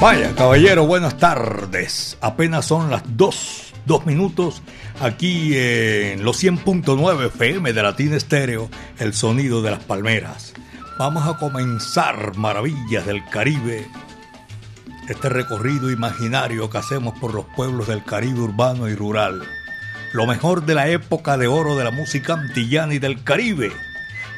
Vaya, 0.00 0.32
caballero, 0.36 0.86
buenas 0.86 1.16
tardes. 1.16 2.18
Apenas 2.20 2.66
son 2.66 2.88
las 2.88 3.02
2, 3.16 3.74
2 3.84 4.06
minutos 4.06 4.62
aquí 5.00 5.56
en 5.56 6.22
los 6.22 6.40
100.9 6.40 7.26
FM 7.26 7.72
de 7.72 7.82
Latina 7.82 8.14
Estéreo, 8.14 8.70
el 9.00 9.12
sonido 9.12 9.60
de 9.60 9.72
las 9.72 9.82
palmeras. 9.82 10.54
Vamos 11.00 11.26
a 11.26 11.36
comenzar 11.36 12.36
Maravillas 12.36 13.06
del 13.06 13.24
Caribe, 13.24 13.88
este 15.08 15.28
recorrido 15.28 15.90
imaginario 15.90 16.70
que 16.70 16.78
hacemos 16.78 17.18
por 17.18 17.34
los 17.34 17.46
pueblos 17.56 17.88
del 17.88 18.04
Caribe 18.04 18.38
urbano 18.38 18.88
y 18.88 18.94
rural. 18.94 19.42
Lo 20.12 20.28
mejor 20.28 20.64
de 20.64 20.76
la 20.76 20.88
época 20.88 21.36
de 21.36 21.48
oro 21.48 21.74
de 21.74 21.82
la 21.82 21.90
música 21.90 22.34
antillana 22.34 22.94
y 22.94 23.00
del 23.00 23.24
Caribe. 23.24 23.72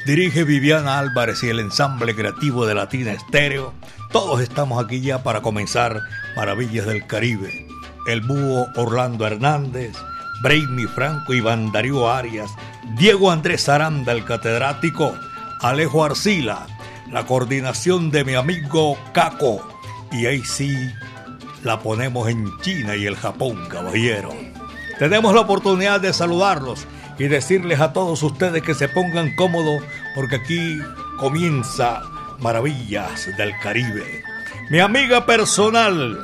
Dirige 0.06 0.44
Viviana 0.44 0.98
Álvarez 0.98 1.42
y 1.42 1.50
el 1.50 1.60
ensamble 1.60 2.14
creativo 2.14 2.64
de 2.64 2.74
Latina 2.74 3.12
Estéreo 3.12 3.74
todos 4.10 4.40
estamos 4.40 4.82
aquí 4.84 5.00
ya 5.00 5.22
para 5.22 5.40
comenzar 5.40 6.02
Maravillas 6.36 6.86
del 6.86 7.06
Caribe. 7.06 7.66
El 8.06 8.20
búho 8.22 8.66
Orlando 8.76 9.26
Hernández, 9.26 9.96
Brainy 10.42 10.86
Franco, 10.86 11.32
Iván 11.32 11.70
Darío 11.70 12.10
Arias, 12.10 12.50
Diego 12.96 13.30
Andrés 13.30 13.68
Aranda, 13.68 14.12
el 14.12 14.24
catedrático, 14.24 15.14
Alejo 15.60 16.04
Arcila, 16.04 16.66
la 17.12 17.24
coordinación 17.26 18.10
de 18.10 18.24
mi 18.24 18.34
amigo 18.34 18.98
Caco. 19.12 19.60
Y 20.10 20.26
ahí 20.26 20.42
sí, 20.42 20.74
la 21.62 21.78
ponemos 21.78 22.28
en 22.28 22.50
China 22.62 22.96
y 22.96 23.06
el 23.06 23.16
Japón, 23.16 23.68
caballero. 23.68 24.34
Tenemos 24.98 25.34
la 25.34 25.42
oportunidad 25.42 26.00
de 26.00 26.12
saludarlos 26.12 26.86
y 27.18 27.28
decirles 27.28 27.80
a 27.80 27.92
todos 27.92 28.22
ustedes 28.22 28.62
que 28.62 28.74
se 28.74 28.88
pongan 28.88 29.36
cómodos 29.36 29.82
porque 30.14 30.36
aquí 30.36 30.78
comienza 31.18 32.02
maravillas 32.40 33.28
del 33.36 33.52
Caribe. 33.58 34.22
Mi 34.70 34.80
amiga 34.80 35.26
personal, 35.26 36.18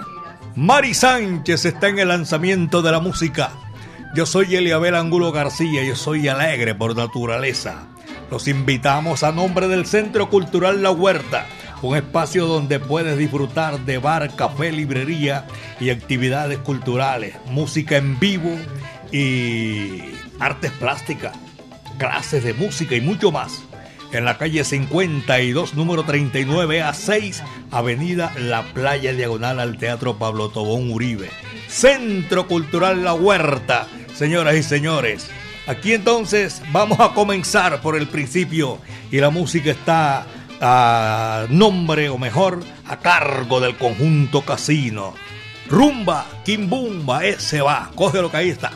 Mari 0.54 0.94
Sánchez, 0.94 1.64
está 1.64 1.88
en 1.88 1.98
el 1.98 2.08
lanzamiento 2.08 2.82
de 2.82 2.92
la 2.92 3.00
música. 3.00 3.50
Yo 4.14 4.24
soy 4.24 4.56
Eliabel 4.56 4.94
Angulo 4.94 5.32
García 5.32 5.82
y 5.82 5.94
soy 5.94 6.28
alegre 6.28 6.74
por 6.74 6.96
naturaleza. 6.96 7.88
Los 8.30 8.48
invitamos 8.48 9.22
a 9.22 9.32
nombre 9.32 9.68
del 9.68 9.86
Centro 9.86 10.30
Cultural 10.30 10.82
La 10.82 10.90
Huerta, 10.90 11.46
un 11.82 11.96
espacio 11.96 12.46
donde 12.46 12.80
puedes 12.80 13.18
disfrutar 13.18 13.80
de 13.80 13.98
bar, 13.98 14.34
café, 14.34 14.72
librería 14.72 15.46
y 15.78 15.90
actividades 15.90 16.58
culturales, 16.58 17.36
música 17.50 17.98
en 17.98 18.18
vivo 18.18 18.56
y 19.12 20.02
artes 20.40 20.72
plásticas, 20.72 21.36
clases 21.98 22.42
de 22.42 22.54
música 22.54 22.94
y 22.96 23.00
mucho 23.00 23.30
más 23.30 23.65
en 24.12 24.24
la 24.24 24.38
calle 24.38 24.64
52, 24.64 25.74
número 25.74 26.04
39 26.04 26.82
a 26.82 26.94
6, 26.94 27.42
Avenida 27.70 28.32
La 28.38 28.62
Playa 28.62 29.12
Diagonal 29.12 29.60
al 29.60 29.78
Teatro 29.78 30.18
Pablo 30.18 30.48
Tobón 30.48 30.90
Uribe. 30.90 31.30
Centro 31.68 32.46
Cultural 32.46 33.04
La 33.04 33.14
Huerta, 33.14 33.86
señoras 34.14 34.56
y 34.56 34.62
señores. 34.62 35.28
Aquí 35.66 35.92
entonces 35.92 36.62
vamos 36.70 37.00
a 37.00 37.12
comenzar 37.12 37.80
por 37.80 37.96
el 37.96 38.06
principio 38.06 38.78
y 39.10 39.18
la 39.18 39.30
música 39.30 39.70
está 39.70 40.26
a 40.60 41.46
nombre 41.50 42.08
o 42.08 42.18
mejor 42.18 42.60
a 42.86 42.98
cargo 43.00 43.60
del 43.60 43.76
conjunto 43.76 44.42
casino. 44.42 45.14
Rumba, 45.68 46.26
Kimbumba, 46.44 47.24
ese 47.24 47.60
va, 47.60 47.90
coge 47.94 48.22
lo 48.22 48.30
que 48.30 48.36
ahí 48.36 48.50
está. 48.50 48.70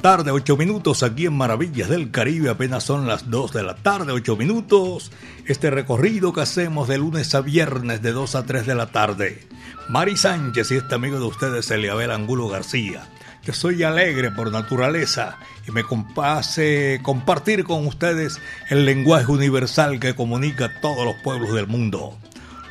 Tarde, 0.00 0.30
8 0.30 0.56
minutos, 0.56 1.02
aquí 1.02 1.26
en 1.26 1.34
Maravillas 1.34 1.88
del 1.88 2.10
Caribe, 2.10 2.48
apenas 2.48 2.84
son 2.84 3.06
las 3.06 3.30
2 3.30 3.52
de 3.52 3.62
la 3.62 3.74
tarde, 3.74 4.12
8 4.12 4.36
minutos. 4.36 5.12
Este 5.46 5.70
recorrido 5.70 6.32
que 6.32 6.40
hacemos 6.40 6.88
de 6.88 6.98
lunes 6.98 7.34
a 7.34 7.40
viernes 7.40 8.00
de 8.00 8.12
2 8.12 8.34
a 8.34 8.46
3 8.46 8.66
de 8.66 8.74
la 8.74 8.86
tarde. 8.86 9.46
Mari 9.88 10.16
Sánchez 10.16 10.70
y 10.70 10.76
este 10.76 10.94
amigo 10.94 11.18
de 11.18 11.26
ustedes, 11.26 11.70
Eliabel 11.70 12.10
Angulo 12.10 12.48
García. 12.48 13.08
Yo 13.44 13.52
soy 13.52 13.82
alegre 13.82 14.30
por 14.30 14.50
naturaleza 14.50 15.38
y 15.68 15.72
me 15.72 15.84
complace 15.84 17.00
compartir 17.02 17.64
con 17.64 17.86
ustedes 17.86 18.40
el 18.68 18.86
lenguaje 18.86 19.30
universal 19.30 20.00
que 20.00 20.14
comunica 20.14 20.66
a 20.66 20.80
todos 20.80 21.04
los 21.04 21.16
pueblos 21.22 21.52
del 21.52 21.66
mundo. 21.66 22.18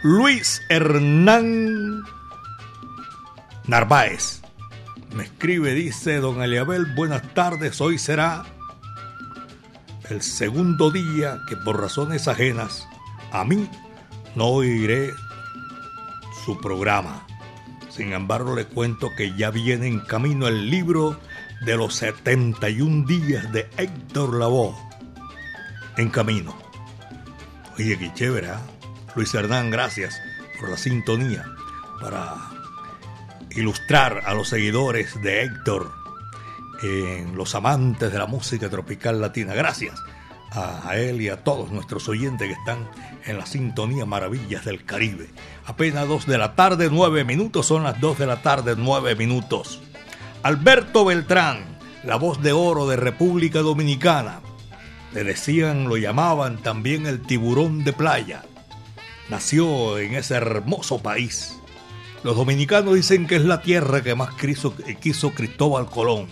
Luis 0.02 0.62
Hernán 0.70 2.04
Narváez 3.68 4.39
me 5.14 5.24
escribe, 5.24 5.74
dice 5.74 6.18
don 6.18 6.42
Eliabel, 6.42 6.86
buenas 6.96 7.34
tardes, 7.34 7.82
hoy 7.82 7.98
será 7.98 8.46
el 10.10 10.22
segundo 10.22 10.92
día 10.92 11.42
que 11.48 11.56
por 11.58 11.80
razones 11.80 12.28
ajenas 12.28 12.88
a 13.32 13.44
mí 13.44 13.70
no 14.36 14.46
oiré 14.46 15.12
su 16.46 16.60
programa. 16.60 17.26
Sin 17.90 18.14
embargo, 18.14 18.56
le 18.56 18.66
cuento 18.66 19.10
que 19.16 19.36
ya 19.36 19.52
viene 19.52 19.88
en 19.88 20.00
camino 20.00 20.48
el 20.48 20.70
libro 20.70 21.20
de 21.62 21.76
los 21.76 21.96
71 21.96 23.06
días 23.06 23.52
de 23.52 23.70
Héctor 23.78 24.36
Lavoe. 24.36 24.76
En 25.98 26.10
camino. 26.10 26.56
Oye, 27.78 27.98
qué 27.98 28.14
chévere, 28.14 28.50
¿ah? 28.50 28.62
Luis 29.16 29.34
Hernán, 29.34 29.70
gracias 29.70 30.20
por 30.60 30.70
la 30.70 30.78
sintonía 30.78 31.46
para 32.00 32.59
ilustrar 33.60 34.24
a 34.26 34.34
los 34.34 34.48
seguidores 34.48 35.22
de 35.22 35.44
Héctor 35.44 35.92
en 36.82 37.36
los 37.36 37.56
amantes 37.56 38.12
de 38.12 38.18
la 38.18 38.26
música 38.26 38.70
tropical 38.70 39.20
latina. 39.20 39.54
Gracias 39.54 40.00
a, 40.52 40.96
él 40.96 41.22
y 41.22 41.28
a 41.28 41.44
todos 41.44 41.70
nuestros 41.70 42.08
oyentes 42.08 42.48
que 42.48 42.54
están 42.54 42.90
en 43.26 43.38
la 43.38 43.46
sintonía 43.46 44.06
Maravillas 44.06 44.64
del 44.64 44.86
Caribe. 44.86 45.30
Apenas 45.66 46.08
dos 46.08 46.26
de 46.26 46.38
la 46.38 46.56
tarde, 46.56 46.88
nueve 46.90 47.26
minutos, 47.26 47.66
son 47.66 47.84
las 47.84 48.00
dos 48.00 48.18
de 48.18 48.28
la 48.28 48.42
tarde, 48.42 48.76
nueve 48.78 49.16
minutos. 49.16 49.82
Alberto 50.42 51.04
Beltrán, 51.04 51.78
la 52.06 52.16
voz 52.16 52.42
de 52.42 52.54
oro 52.54 52.88
de 52.88 52.96
República 52.96 53.60
Dominicana. 53.60 54.40
Le 55.14 55.26
decían, 55.26 55.90
lo 55.90 55.98
llamaban 55.98 56.60
también 56.60 57.08
el 57.08 57.22
tiburón 57.22 57.84
de 57.84 57.92
playa. 57.92 58.44
Nació 59.30 59.98
en 60.00 60.16
ese 60.16 60.36
hermoso 60.36 61.04
país 61.04 61.59
los 62.24 62.36
dominicanos 62.36 62.96
dicen 62.96 63.28
que 63.28 63.38
es 63.38 63.46
la 63.46 63.62
tierra 63.62 64.04
que 64.04 64.16
más 64.16 64.32
quiso, 64.36 65.32
Cristóbal 65.34 65.86
Colón. 65.86 66.28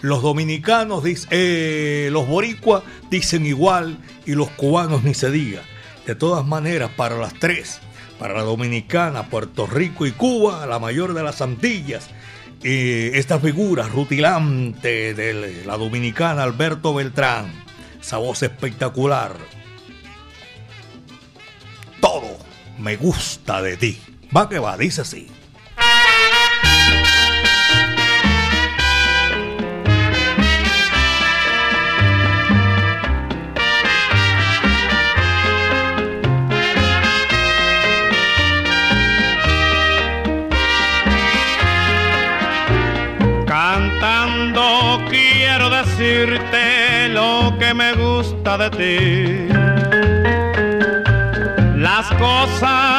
Los 0.00 0.22
dominicanos 0.22 1.02
dicen, 1.02 1.28
eh, 1.32 2.08
los 2.12 2.28
boricuas 2.28 2.82
dicen 3.10 3.46
igual 3.46 3.98
y 4.26 4.34
los 4.34 4.50
cubanos 4.50 5.02
ni 5.02 5.14
se 5.14 5.30
diga. 5.30 5.62
De 6.06 6.14
todas 6.14 6.46
maneras, 6.46 6.90
para 6.96 7.16
las 7.16 7.34
tres, 7.34 7.80
para 8.18 8.34
la 8.34 8.42
dominicana, 8.42 9.28
Puerto 9.28 9.66
Rico 9.66 10.06
y 10.06 10.12
Cuba, 10.12 10.66
la 10.66 10.78
mayor 10.78 11.14
de 11.14 11.22
las 11.22 11.40
Antillas, 11.40 12.10
eh, 12.62 13.12
esta 13.14 13.40
figura 13.40 13.88
rutilante 13.88 15.14
de 15.14 15.64
la 15.66 15.76
dominicana 15.76 16.44
Alberto 16.44 16.94
Beltrán, 16.94 17.52
esa 18.00 18.18
voz 18.18 18.42
espectacular. 18.42 19.32
Todo 22.00 22.38
me 22.78 22.96
gusta 22.96 23.62
de 23.62 23.76
ti. 23.76 23.98
Va 24.36 24.48
que 24.48 24.58
va, 24.58 24.76
dice 24.76 25.02
así. 25.02 25.28
Cantando 43.46 45.00
quiero 45.08 45.70
decirte 45.70 47.08
lo 47.10 47.56
que 47.60 47.72
me 47.72 47.92
gusta 47.94 48.58
de 48.58 48.70
ti. 48.70 49.54
Las 51.76 52.08
cosas 52.14 52.93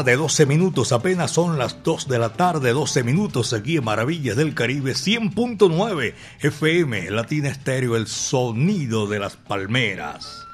tarde, 0.00 0.16
12 0.16 0.46
minutos, 0.46 0.92
apenas 0.92 1.30
son 1.30 1.58
las 1.58 1.82
2 1.82 2.08
de 2.08 2.18
la 2.18 2.32
tarde, 2.32 2.72
12 2.72 3.04
minutos 3.04 3.52
aquí 3.52 3.76
en 3.76 3.84
Maravillas 3.84 4.34
del 4.34 4.54
Caribe, 4.54 4.92
100.9 4.92 6.14
FM, 6.40 7.10
Latina 7.10 7.50
Estéreo, 7.50 7.96
el 7.96 8.06
sonido 8.06 9.06
de 9.06 9.18
las 9.18 9.36
palmeras. 9.36 10.46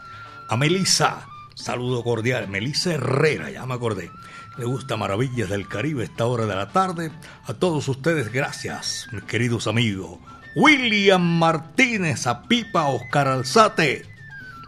A 0.48 0.56
Melissa, 0.56 1.28
Saludo 1.54 2.02
cordial. 2.02 2.48
Melissa 2.48 2.94
Herrera, 2.94 3.50
ya 3.50 3.64
me 3.66 3.74
acordé. 3.74 4.10
Le 4.58 4.64
gusta 4.64 4.96
Maravillas 4.96 5.48
del 5.48 5.68
Caribe 5.68 6.02
esta 6.02 6.26
hora 6.26 6.46
de 6.46 6.56
la 6.56 6.70
tarde. 6.70 7.12
A 7.44 7.54
todos 7.54 7.86
ustedes, 7.86 8.32
gracias, 8.32 9.06
mis 9.12 9.22
queridos 9.22 9.68
amigos. 9.68 10.18
William 10.56 11.22
Martínez, 11.22 12.26
a 12.26 12.42
Pipa, 12.42 12.88
Oscar 12.88 13.28
Alzate. 13.28 14.15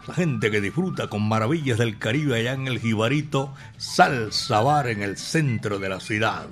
La 0.08 0.14
gente 0.14 0.50
que 0.50 0.62
disfruta 0.62 1.08
con 1.08 1.28
Maravillas 1.28 1.76
del 1.76 1.98
Caribe 1.98 2.38
allá 2.38 2.54
en 2.54 2.66
el 2.66 2.80
Jibarito, 2.80 3.52
Salsa 3.76 4.62
Bar 4.62 4.88
en 4.88 5.02
el 5.02 5.18
centro 5.18 5.78
de 5.78 5.90
la 5.90 6.00
ciudad. 6.00 6.48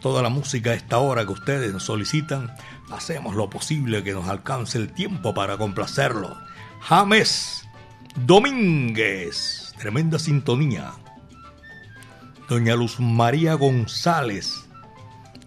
Toda 0.00 0.22
la 0.22 0.28
música 0.28 0.70
a 0.70 0.74
esta 0.74 0.98
hora 0.98 1.26
que 1.26 1.32
ustedes 1.32 1.72
nos 1.72 1.82
solicitan, 1.82 2.54
hacemos 2.88 3.34
lo 3.34 3.50
posible 3.50 4.04
que 4.04 4.12
nos 4.12 4.28
alcance 4.28 4.78
el 4.78 4.94
tiempo 4.94 5.34
para 5.34 5.58
complacerlo. 5.58 6.36
James 6.82 7.66
Domínguez, 8.14 9.74
tremenda 9.76 10.20
sintonía. 10.20 10.92
Doña 12.48 12.76
Luz 12.76 13.00
María 13.00 13.54
González, 13.54 14.68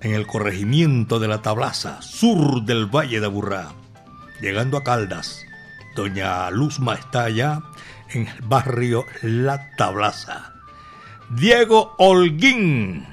en 0.01 0.15
el 0.15 0.27
corregimiento 0.27 1.17
de 1.17 1.29
la 1.29 1.41
Tablaza, 1.41 2.01
sur 2.01 2.65
del 2.65 2.87
Valle 2.93 3.21
de 3.21 3.25
Aburrá. 3.25 3.69
Llegando 4.41 4.75
a 4.75 4.83
Caldas, 4.83 5.45
Doña 5.95 6.49
Luzma 6.51 6.95
está 6.95 7.25
allá 7.25 7.61
en 8.11 8.27
el 8.27 8.41
barrio 8.41 9.05
La 9.21 9.75
Tablaza. 9.75 10.53
Diego 11.29 11.95
Holguín 11.97 13.05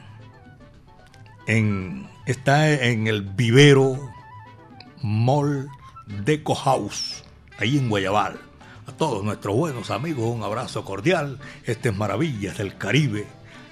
está 2.26 2.72
en 2.72 3.06
el 3.06 3.22
vivero 3.22 3.98
Mall 5.02 5.68
Deco 6.06 6.54
House, 6.54 7.24
ahí 7.58 7.78
en 7.78 7.88
Guayabal. 7.88 8.40
A 8.86 8.92
todos 8.92 9.24
nuestros 9.24 9.56
buenos 9.56 9.90
amigos, 9.90 10.34
un 10.34 10.42
abrazo 10.42 10.84
cordial. 10.84 11.38
Este 11.64 11.90
es 11.90 11.96
Maravillas 11.96 12.58
del 12.58 12.76
Caribe 12.76 13.26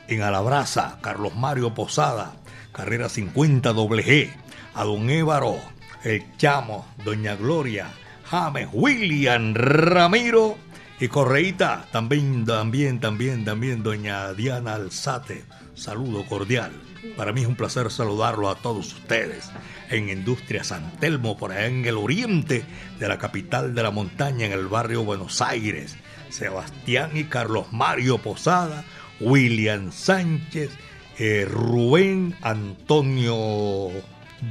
en 0.09 0.23
Alabraza, 0.23 0.99
Carlos 1.01 1.35
Mario 1.35 1.75
Posada, 1.75 2.35
carrera 2.73 3.09
50 3.09 3.73
G, 3.73 4.33
a 4.75 4.85
don 4.85 5.09
Évaro, 5.09 5.57
el 6.03 6.37
Chamo, 6.37 6.87
doña 7.05 7.37
Gloria, 7.37 7.89
James, 8.35 8.69
William, 8.73 9.55
Ramiro 9.55 10.59
y 10.99 11.07
Correita, 11.07 11.87
también, 11.93 12.45
también, 12.45 12.99
también, 12.99 13.45
también 13.45 13.85
doña 13.85 14.33
Diana 14.33 14.75
Alzate, 14.75 15.45
saludo 15.77 16.27
cordial. 16.27 16.73
Para 17.17 17.33
mí 17.33 17.43
es 17.43 17.47
un 17.47 17.55
placer 17.55 17.93
saludarlo 17.93 18.51
a 18.51 18.57
todos 18.57 18.93
ustedes 18.93 19.53
en 19.89 20.09
Industria 20.09 20.65
San 20.65 20.99
Telmo, 20.99 21.39
por 21.39 21.53
allá 21.53 21.67
en 21.67 21.85
el 21.85 21.97
oriente 21.97 22.65
de 22.99 23.07
la 23.07 23.19
capital 23.19 23.73
de 23.73 23.85
la 23.85 23.93
montaña, 23.93 24.47
en 24.47 24.53
el 24.53 24.67
barrio 24.67 25.05
Buenos 25.05 25.41
Aires. 25.41 25.97
Sebastián 26.31 27.13
y 27.15 27.25
Carlos 27.25 27.67
Mario 27.71 28.19
Posada, 28.19 28.83
William 29.21 29.93
Sánchez, 29.93 30.73
eh, 31.21 31.47
Rubén 31.49 32.35
Antonio 32.43 33.91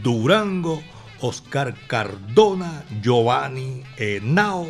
Durango, 0.01 0.81
Oscar 1.23 1.73
Cardona, 1.87 2.83
Giovanni 3.01 3.81
Henao. 3.95 4.67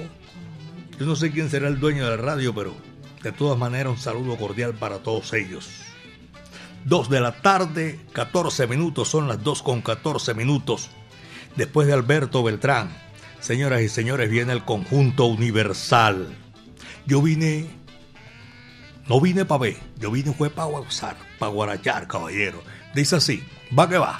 Yo 0.99 1.05
no 1.07 1.15
sé 1.15 1.31
quién 1.31 1.49
será 1.49 1.67
el 1.67 1.79
dueño 1.79 2.03
de 2.03 2.11
la 2.11 2.21
radio, 2.21 2.53
pero 2.53 2.75
de 3.23 3.31
todas 3.31 3.57
maneras 3.57 3.93
un 3.93 3.97
saludo 3.97 4.37
cordial 4.37 4.75
para 4.75 4.99
todos 4.99 5.33
ellos. 5.33 5.67
Dos 6.85 7.09
de 7.09 7.21
la 7.21 7.41
tarde, 7.41 7.99
14 8.11 8.67
minutos, 8.67 9.09
son 9.09 9.27
las 9.27 9.43
dos 9.43 9.63
con 9.63 9.81
14 9.81 10.35
minutos. 10.35 10.91
Después 11.55 11.87
de 11.87 11.93
Alberto 11.93 12.43
Beltrán, 12.43 12.95
señoras 13.39 13.81
y 13.81 13.89
señores, 13.89 14.29
viene 14.29 14.53
el 14.53 14.63
conjunto 14.63 15.25
universal. 15.25 16.27
Yo 17.07 17.23
vine 17.23 17.67
no 19.07 19.19
vine 19.19 19.43
para 19.43 19.61
ver, 19.61 19.77
yo 19.97 20.11
vine 20.11 20.33
fue 20.33 20.51
para 20.51 20.67
gozar, 20.67 21.17
para 21.39 21.51
guarachar, 21.51 22.07
caballero. 22.07 22.61
Dice 22.93 23.15
así, 23.15 23.43
va 23.77 23.89
que 23.89 23.97
va. 23.97 24.19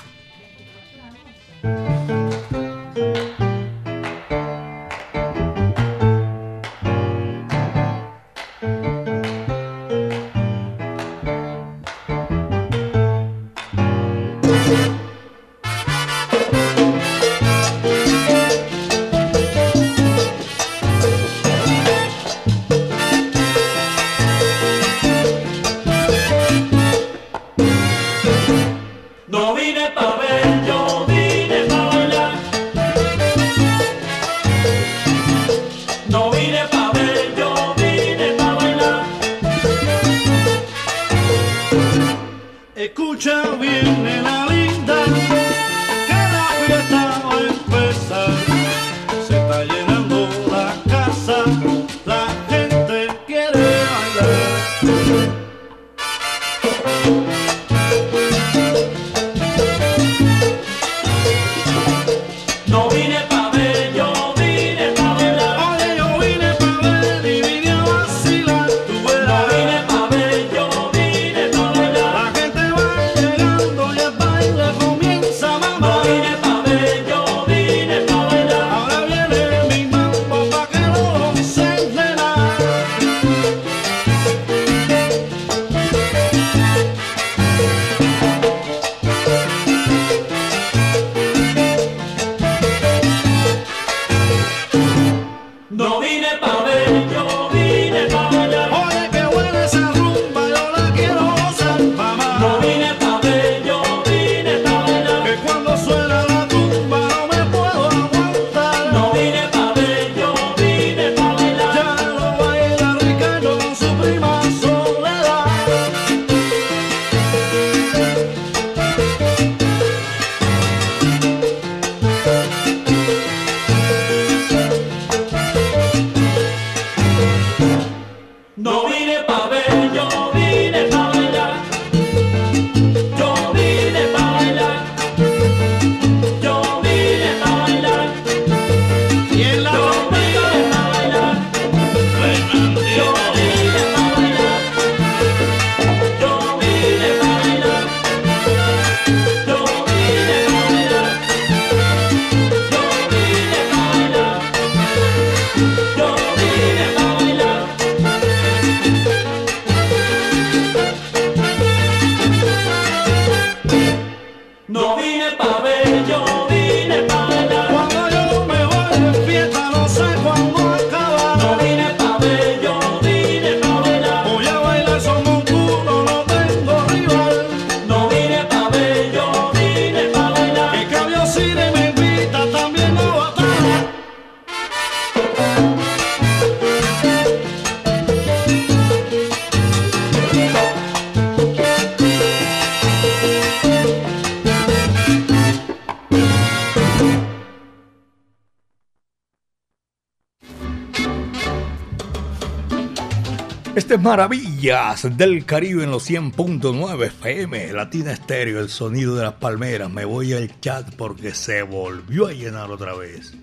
Maravillas 204.03 205.15
del 205.15 205.45
Caribe 205.45 205.85
en 205.85 205.91
los 205.91 206.09
100.9 206.09 207.05
FM, 207.05 207.71
Latina 207.71 208.11
Estéreo, 208.11 208.59
el 208.59 208.67
sonido 208.67 209.15
de 209.15 209.23
las 209.23 209.35
palmeras. 209.35 209.89
Me 209.89 210.03
voy 210.03 210.33
al 210.33 210.59
chat 210.59 210.93
porque 210.95 211.33
se 211.33 211.61
volvió 211.61 212.27
a 212.27 212.33
llenar 212.33 212.69
otra 212.69 212.95
vez. 212.95 213.33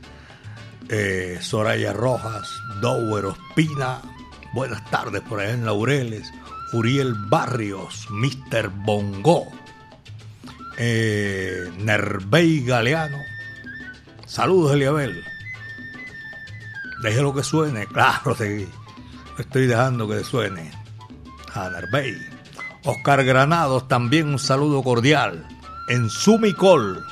Eh, 0.90 1.38
Soraya 1.40 1.94
Rojas, 1.94 2.46
Dower 2.82 3.24
Ospina, 3.24 4.02
buenas 4.52 4.84
tardes 4.90 5.22
por 5.22 5.40
allá 5.40 5.54
en 5.54 5.64
Laureles. 5.64 6.30
Uriel 6.74 7.14
Barrios, 7.14 8.06
Mr. 8.10 8.68
Bongo, 8.68 9.46
eh, 10.76 11.70
Nervey 11.78 12.66
Galeano. 12.66 13.16
Saludos, 14.26 14.74
Eliabel. 14.74 15.24
Déjelo 17.02 17.34
que 17.34 17.44
suene, 17.44 17.86
claro, 17.94 18.36
seguí 18.36 18.68
estoy 19.40 19.66
dejando 19.66 20.08
que 20.08 20.24
suene. 20.24 20.70
A 21.54 21.68
Nervey. 21.70 22.16
Oscar 22.84 23.24
Granados, 23.24 23.88
también 23.88 24.28
un 24.28 24.38
saludo 24.38 24.82
cordial. 24.82 25.46
En 25.88 26.08
Sumicol. 26.08 27.04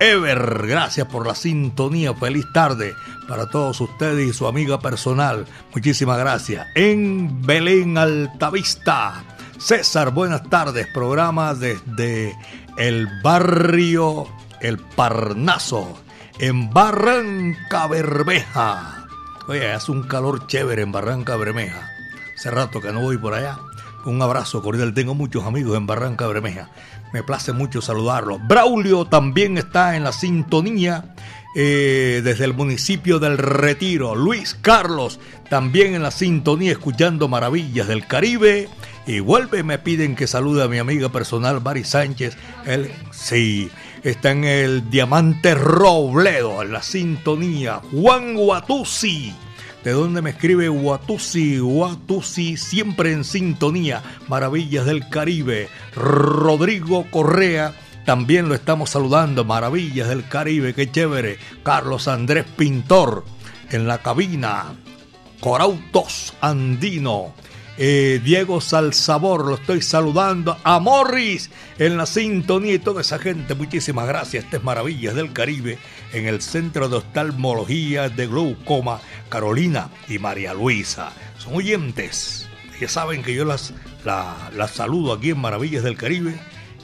Ever, 0.00 0.66
gracias 0.66 1.06
por 1.06 1.26
la 1.26 1.34
sintonía. 1.34 2.12
Feliz 2.14 2.44
tarde 2.52 2.94
para 3.28 3.48
todos 3.48 3.80
ustedes 3.80 4.28
y 4.28 4.32
su 4.32 4.46
amiga 4.46 4.80
personal. 4.80 5.46
Muchísimas 5.74 6.18
gracias. 6.18 6.66
En 6.74 7.42
Belén 7.42 7.96
Altavista. 7.96 9.24
César, 9.58 10.10
buenas 10.10 10.42
tardes. 10.50 10.86
Programa 10.92 11.54
desde 11.54 12.36
el 12.76 13.08
barrio 13.22 14.26
El 14.60 14.78
Parnaso, 14.78 15.98
en 16.38 16.70
Barranca 16.70 17.86
Bermeja. 17.86 19.03
Oye, 19.46 19.70
hace 19.72 19.92
un 19.92 20.04
calor 20.04 20.46
chévere 20.46 20.80
en 20.80 20.92
Barranca 20.92 21.36
Bermeja. 21.36 21.90
Hace 22.34 22.50
rato 22.50 22.80
que 22.80 22.92
no 22.92 23.00
voy 23.00 23.18
por 23.18 23.34
allá. 23.34 23.58
Un 24.06 24.22
abrazo 24.22 24.62
cordial. 24.62 24.94
Tengo 24.94 25.14
muchos 25.14 25.44
amigos 25.44 25.76
en 25.76 25.86
Barranca 25.86 26.26
Bermeja. 26.26 26.70
Me 27.12 27.22
place 27.22 27.52
mucho 27.52 27.82
saludarlos. 27.82 28.40
Braulio 28.48 29.04
también 29.04 29.58
está 29.58 29.96
en 29.96 30.04
la 30.04 30.12
sintonía 30.12 31.14
eh, 31.54 32.22
desde 32.24 32.44
el 32.44 32.54
municipio 32.54 33.18
del 33.18 33.36
Retiro. 33.36 34.14
Luis 34.14 34.56
Carlos 34.60 35.20
también 35.50 35.94
en 35.94 36.02
la 36.02 36.10
sintonía 36.10 36.72
escuchando 36.72 37.28
Maravillas 37.28 37.86
del 37.86 38.06
Caribe. 38.06 38.70
Y 39.06 39.20
vuelve, 39.20 39.62
me 39.62 39.78
piden 39.78 40.16
que 40.16 40.26
salude 40.26 40.64
a 40.64 40.68
mi 40.68 40.78
amiga 40.78 41.10
personal 41.10 41.60
Mari 41.60 41.84
Sánchez. 41.84 42.38
Sí, 43.12 43.70
está 44.04 44.32
en 44.32 44.44
el 44.44 44.90
Diamante 44.90 45.54
Robledo, 45.54 46.62
en 46.62 46.72
la 46.72 46.82
sintonía. 46.82 47.80
Juan 47.90 48.34
Guatusi, 48.34 49.34
de 49.82 49.92
donde 49.92 50.20
me 50.20 50.30
escribe 50.30 50.68
Guatusi, 50.68 51.58
Guatusi, 51.58 52.58
siempre 52.58 53.12
en 53.12 53.24
sintonía. 53.24 54.02
Maravillas 54.28 54.84
del 54.84 55.08
Caribe. 55.08 55.68
Rodrigo 55.96 57.06
Correa. 57.10 57.74
También 58.04 58.50
lo 58.50 58.54
estamos 58.54 58.90
saludando, 58.90 59.44
Maravillas 59.44 60.08
del 60.08 60.28
Caribe, 60.28 60.74
qué 60.74 60.90
chévere. 60.90 61.38
Carlos 61.62 62.06
Andrés 62.06 62.44
Pintor 62.56 63.24
en 63.70 63.88
la 63.88 63.98
cabina. 63.98 64.74
Corautos 65.40 66.34
Andino, 66.42 67.34
eh, 67.76 68.20
Diego 68.22 68.60
Salsabor, 68.60 69.46
lo 69.46 69.54
estoy 69.56 69.82
saludando. 69.82 70.56
A 70.62 70.78
Morris 70.78 71.50
en 71.78 71.96
la 71.96 72.06
sintonía 72.06 72.74
y 72.74 72.78
toda 72.78 73.00
esa 73.00 73.18
gente, 73.18 73.54
muchísimas 73.54 74.06
gracias. 74.06 74.44
Estas 74.44 74.62
maravillas 74.62 75.14
del 75.14 75.32
Caribe 75.32 75.78
en 76.12 76.26
el 76.26 76.40
Centro 76.40 76.88
de 76.88 76.96
Oftalmología 76.96 78.08
de 78.08 78.26
Glaucoma, 78.26 79.00
Carolina 79.28 79.90
y 80.08 80.18
María 80.18 80.54
Luisa. 80.54 81.12
Son 81.38 81.56
oyentes. 81.56 82.48
Ya 82.80 82.88
saben 82.88 83.22
que 83.22 83.34
yo 83.34 83.44
las, 83.44 83.72
las 84.04 84.70
saludo 84.70 85.12
aquí 85.12 85.30
en 85.30 85.40
Maravillas 85.40 85.84
del 85.84 85.96
Caribe 85.96 86.38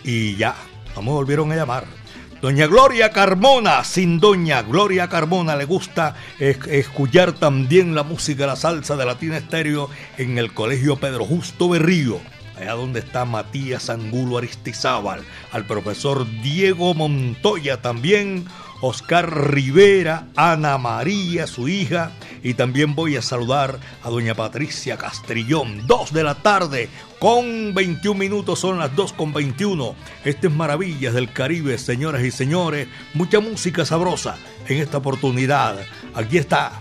y 0.05 0.37
ya, 0.37 0.55
no 0.95 1.03
me 1.03 1.11
volvieron 1.11 1.53
a 1.53 1.57
llamar. 1.57 2.00
Doña 2.41 2.67
Gloria 2.67 3.11
Carmona, 3.11 3.85
sin 3.85 4.19
Doña 4.19 4.63
Gloria 4.63 5.09
Carmona 5.09 5.57
le 5.57 5.67
gusta 5.67 6.15
escuchar 6.39 7.33
también 7.33 7.95
la 7.95 8.03
música, 8.03 8.47
la 8.47 8.57
salsa 8.57 8.97
de 8.97 9.05
Latina 9.05 9.37
Estéreo 9.37 9.91
en 10.17 10.39
el 10.39 10.55
Colegio 10.55 10.97
Pedro 10.97 11.27
Justo 11.27 11.69
Berrío, 11.69 12.19
allá 12.59 12.73
donde 12.73 13.01
está 13.01 13.27
Matías 13.27 13.91
Angulo 13.91 14.39
Aristizábal, 14.39 15.23
al 15.53 15.67
profesor 15.67 16.27
Diego 16.41 16.95
Montoya 16.95 17.83
también, 17.83 18.47
Oscar 18.81 19.53
Rivera, 19.53 20.29
Ana 20.37 20.79
María, 20.79 21.47
su 21.47 21.69
hija, 21.69 22.13
y 22.43 22.55
también 22.55 22.95
voy 22.95 23.17
a 23.17 23.23
saludar 23.23 23.79
a 24.03 24.11
doña 24.11 24.35
Patricia 24.35 24.97
Castrillón. 24.97 25.87
Dos 25.87 26.13
de 26.13 26.25
la 26.25 26.35
tarde 26.35 26.89
con 27.19 27.75
21 27.75 28.19
minutos, 28.19 28.59
son 28.59 28.79
las 28.79 28.95
2 28.97 29.13
con 29.13 29.33
21. 29.33 29.95
Este 30.25 30.47
es 30.47 30.53
Maravillas 30.53 31.15
del 31.15 31.33
Caribe, 31.33 31.77
señoras 31.79 32.23
y 32.25 32.31
señores. 32.31 32.89
Mucha 33.15 33.41
música 33.41 33.85
sabrosa 33.85 34.37
en 34.67 34.79
esta 34.79 34.99
oportunidad. 34.99 35.77
Aquí 36.15 36.39
está 36.39 36.73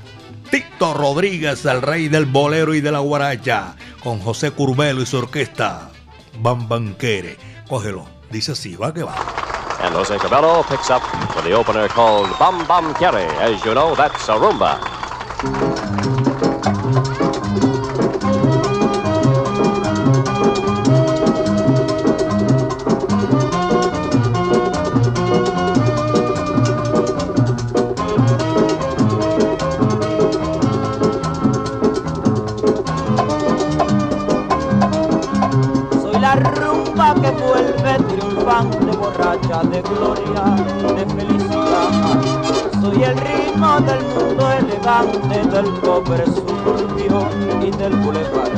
Tito 0.49 0.93
Rodríguez, 0.93 1.65
el 1.65 1.81
rey 1.81 2.07
del 2.07 2.25
bolero 2.25 2.73
y 2.73 2.81
de 2.81 2.91
la 2.91 2.99
guaracha, 2.99 3.75
con 4.01 4.19
José 4.19 4.51
Curbelo 4.51 5.01
y 5.01 5.05
su 5.05 5.17
orquesta. 5.17 5.91
Bam 6.39 6.67
Banquere. 6.69 7.37
Cógelo, 7.67 8.07
dice 8.31 8.53
así, 8.53 8.75
va 8.75 8.93
que 8.93 9.03
va. 9.03 9.58
And 9.81 9.95
Jose 9.95 10.17
Cabello 10.19 10.63
picks 10.63 10.89
up 10.89 11.01
for 11.33 11.41
the 11.41 11.53
opener 11.53 11.87
called 11.87 12.27
Bam 12.37 12.65
Bam 12.67 12.93
Kerry. 12.95 13.25
As 13.37 13.63
you 13.63 13.73
know, 13.73 13.95
that's 13.95 14.27
a 14.27 14.33
rumba. 14.33 16.18
De 39.81 39.89
gloria, 39.89 40.43
de 40.95 41.05
felicidad. 41.05 41.89
Soy 42.81 43.03
el 43.03 43.17
ritmo 43.17 43.79
del 43.81 44.01
mundo 44.13 44.51
elegante, 44.51 45.37
del 45.49 45.73
pobre 45.79 46.25
suburbio 46.25 47.27
y 47.61 47.71
del 47.71 47.95
bulevar. 47.97 48.51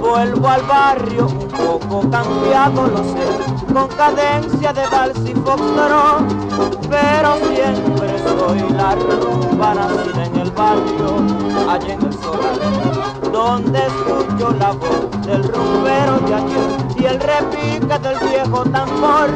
Vuelvo 0.00 0.48
al 0.48 0.62
barrio 0.62 1.26
un 1.26 1.48
poco 1.48 2.08
cambiado, 2.10 2.86
lo 2.86 2.98
sé, 2.98 3.72
con 3.72 3.88
cadencia 3.88 4.72
de 4.72 4.86
vals 4.86 5.18
y 5.28 5.34
foxtrot, 5.34 6.88
pero 6.88 7.36
siempre 7.54 8.18
soy 8.18 8.70
la 8.70 8.94
rumba 8.94 9.74
nacida 9.74 10.24
en 10.24 10.36
el 10.36 10.50
barrio, 10.52 11.68
allá 11.68 11.92
en 11.92 12.02
el 12.02 12.12
solar 12.14 12.96
donde 13.32 13.78
escucho 13.78 14.50
la 14.58 14.72
voz 14.72 15.10
del 15.26 15.42
rumbero 15.42 16.18
de 16.20 16.34
ayer 16.34 16.85
y 16.98 17.04
el 17.04 17.20
repique 17.20 17.98
del 17.98 18.18
viejo 18.28 18.64
tambor 18.64 19.30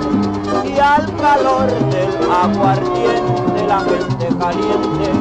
y 0.65 0.79
al 0.79 1.15
calor 1.17 1.69
del 1.91 2.31
aguardiente 2.31 3.67
la 3.67 3.81
gente 3.81 4.29
caliente 4.39 5.13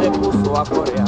se 0.00 0.10
puso 0.10 0.56
a 0.58 0.64
corear. 0.64 1.06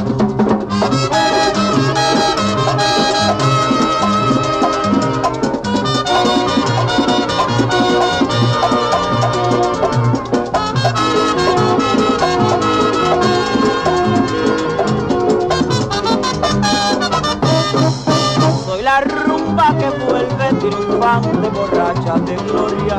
Triunfante, 20.98 21.48
borracha 21.50 22.14
de 22.18 22.36
gloria, 22.36 22.98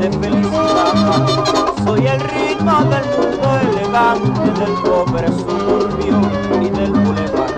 de 0.00 0.10
felicidad. 0.18 1.26
Soy 1.84 2.06
el 2.06 2.20
ritmo 2.20 2.84
del 2.84 3.04
mundo 3.16 3.48
elegante, 3.62 4.60
del 4.60 4.72
pobre 4.82 5.28
suburbio 5.28 6.20
y 6.60 6.70
del 6.70 6.92
bulevar. 6.92 7.54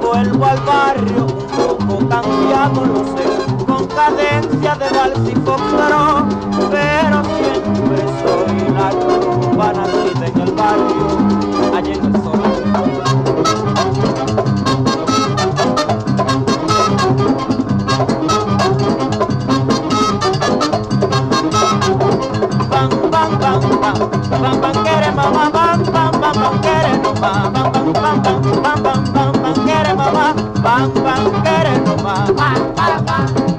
Vuelvo 0.00 0.44
al 0.46 0.60
barrio 0.60 1.26
un 1.26 1.76
poco 1.76 2.08
cambiado, 2.08 2.84
lo 2.86 3.04
sé, 3.16 3.64
con 3.66 3.86
cadencia 3.86 4.74
de 4.76 4.90
vals 4.90 5.28
y 5.28 5.34
foxtrot, 5.36 6.70
pero 6.70 7.22
siempre 7.36 8.00
soy 8.22 8.72
la 8.72 8.90
rumba 8.90 9.72
nacida 9.72 10.26
en 10.26 10.40
el 10.40 10.52
barrio, 10.52 11.76
allá 11.76 11.92
en 11.92 12.04
el 12.04 12.22
solar. 12.22 13.09
mamá, 27.20 27.50
pam, 27.50 27.70
pam, 27.92 28.22
pam, 28.22 28.82
pam, 28.82 29.04
pam, 29.12 29.32
pam, 29.32 29.54
quiere 29.64 29.94
mamá, 29.94 30.34
pam, 30.62 30.90
pam, 30.90 31.42
quiere 31.42 31.78
mamá, 31.80 32.14
pam, 32.34 32.72
pam, 32.74 33.04
pam. 33.04 33.49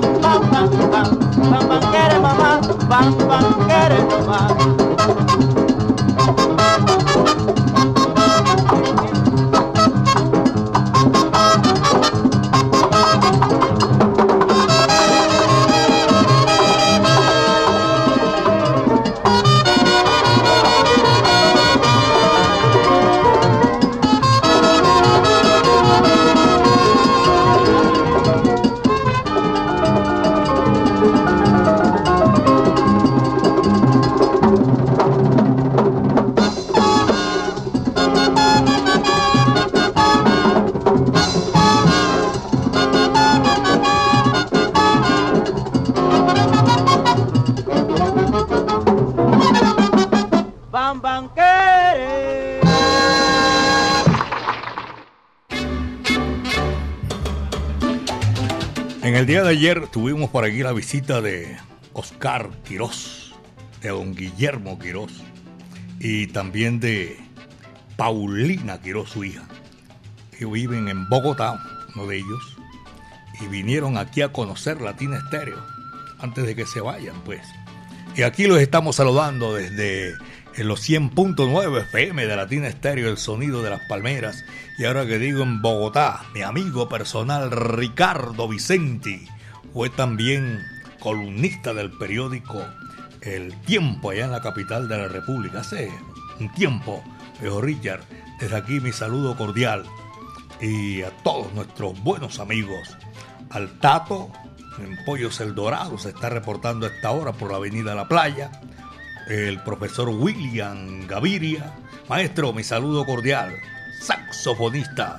Bam, 0.00 0.20
bam, 0.20 0.50
bam, 0.50 0.90
bam, 0.90 1.50
bam, 1.50 1.68
bam. 1.68 1.82
Bam, 2.88 3.18
de 59.42 59.50
ayer 59.50 59.88
tuvimos 59.88 60.30
por 60.30 60.44
aquí 60.44 60.62
la 60.62 60.72
visita 60.72 61.20
de 61.20 61.56
Oscar 61.92 62.50
Quirós, 62.64 63.34
de 63.80 63.88
don 63.88 64.14
Guillermo 64.14 64.78
Quirós 64.78 65.12
y 65.98 66.28
también 66.28 66.80
de 66.80 67.18
Paulina 67.96 68.80
Quirós, 68.80 69.10
su 69.10 69.24
hija. 69.24 69.42
Ellos 70.36 70.52
viven 70.52 70.88
en 70.88 71.08
Bogotá, 71.08 71.60
uno 71.94 72.06
de 72.06 72.18
ellos, 72.18 72.56
y 73.40 73.46
vinieron 73.46 73.98
aquí 73.98 74.22
a 74.22 74.32
conocer 74.32 74.80
Latina 74.80 75.18
Estéreo 75.18 75.58
antes 76.20 76.46
de 76.46 76.54
que 76.54 76.66
se 76.66 76.80
vayan, 76.80 77.16
pues. 77.24 77.42
Y 78.16 78.22
aquí 78.22 78.46
los 78.46 78.60
estamos 78.60 78.96
saludando 78.96 79.54
desde 79.54 80.14
en 80.54 80.68
los 80.68 80.88
100.9 80.88 81.82
FM 81.82 82.26
de 82.26 82.36
Latina 82.36 82.68
Estéreo, 82.68 83.08
el 83.08 83.16
sonido 83.16 83.62
de 83.62 83.70
las 83.70 83.80
palmeras. 83.88 84.44
Y 84.78 84.84
ahora 84.84 85.06
que 85.06 85.18
digo 85.18 85.42
en 85.42 85.62
Bogotá, 85.62 86.24
mi 86.34 86.42
amigo 86.42 86.88
personal 86.88 87.50
Ricardo 87.50 88.48
Vicenti 88.48 89.26
fue 89.72 89.88
también 89.90 90.60
columnista 91.00 91.72
del 91.74 91.90
periódico 91.90 92.64
El 93.20 93.54
Tiempo 93.62 94.10
allá 94.10 94.26
en 94.26 94.32
la 94.32 94.42
capital 94.42 94.88
de 94.88 94.98
la 94.98 95.08
República. 95.08 95.60
Hace 95.60 95.90
un 96.38 96.52
tiempo, 96.52 97.02
viejo 97.40 97.60
Richard, 97.60 98.02
desde 98.38 98.56
aquí 98.56 98.80
mi 98.80 98.92
saludo 98.92 99.36
cordial 99.36 99.84
y 100.60 101.02
a 101.02 101.10
todos 101.22 101.52
nuestros 101.54 102.00
buenos 102.02 102.38
amigos. 102.38 102.96
Al 103.50 103.78
Tato, 103.80 104.30
en 104.78 104.96
Pollos 105.04 105.40
El 105.40 105.54
Dorado, 105.54 105.98
se 105.98 106.10
está 106.10 106.28
reportando 106.28 106.86
a 106.86 106.90
esta 106.90 107.10
hora 107.10 107.32
por 107.32 107.50
la 107.50 107.56
avenida 107.56 107.94
La 107.94 108.08
Playa 108.08 108.50
el 109.28 109.62
profesor 109.62 110.08
William 110.08 111.06
Gaviria. 111.06 111.72
Maestro, 112.08 112.52
mi 112.52 112.64
saludo 112.64 113.04
cordial. 113.04 113.54
Saxofonista. 114.00 115.18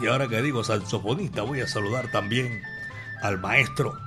Y 0.00 0.06
ahora 0.06 0.28
que 0.28 0.42
digo 0.42 0.62
saxofonista, 0.62 1.42
voy 1.42 1.60
a 1.60 1.66
saludar 1.66 2.10
también 2.10 2.62
al 3.22 3.38
maestro, 3.38 3.98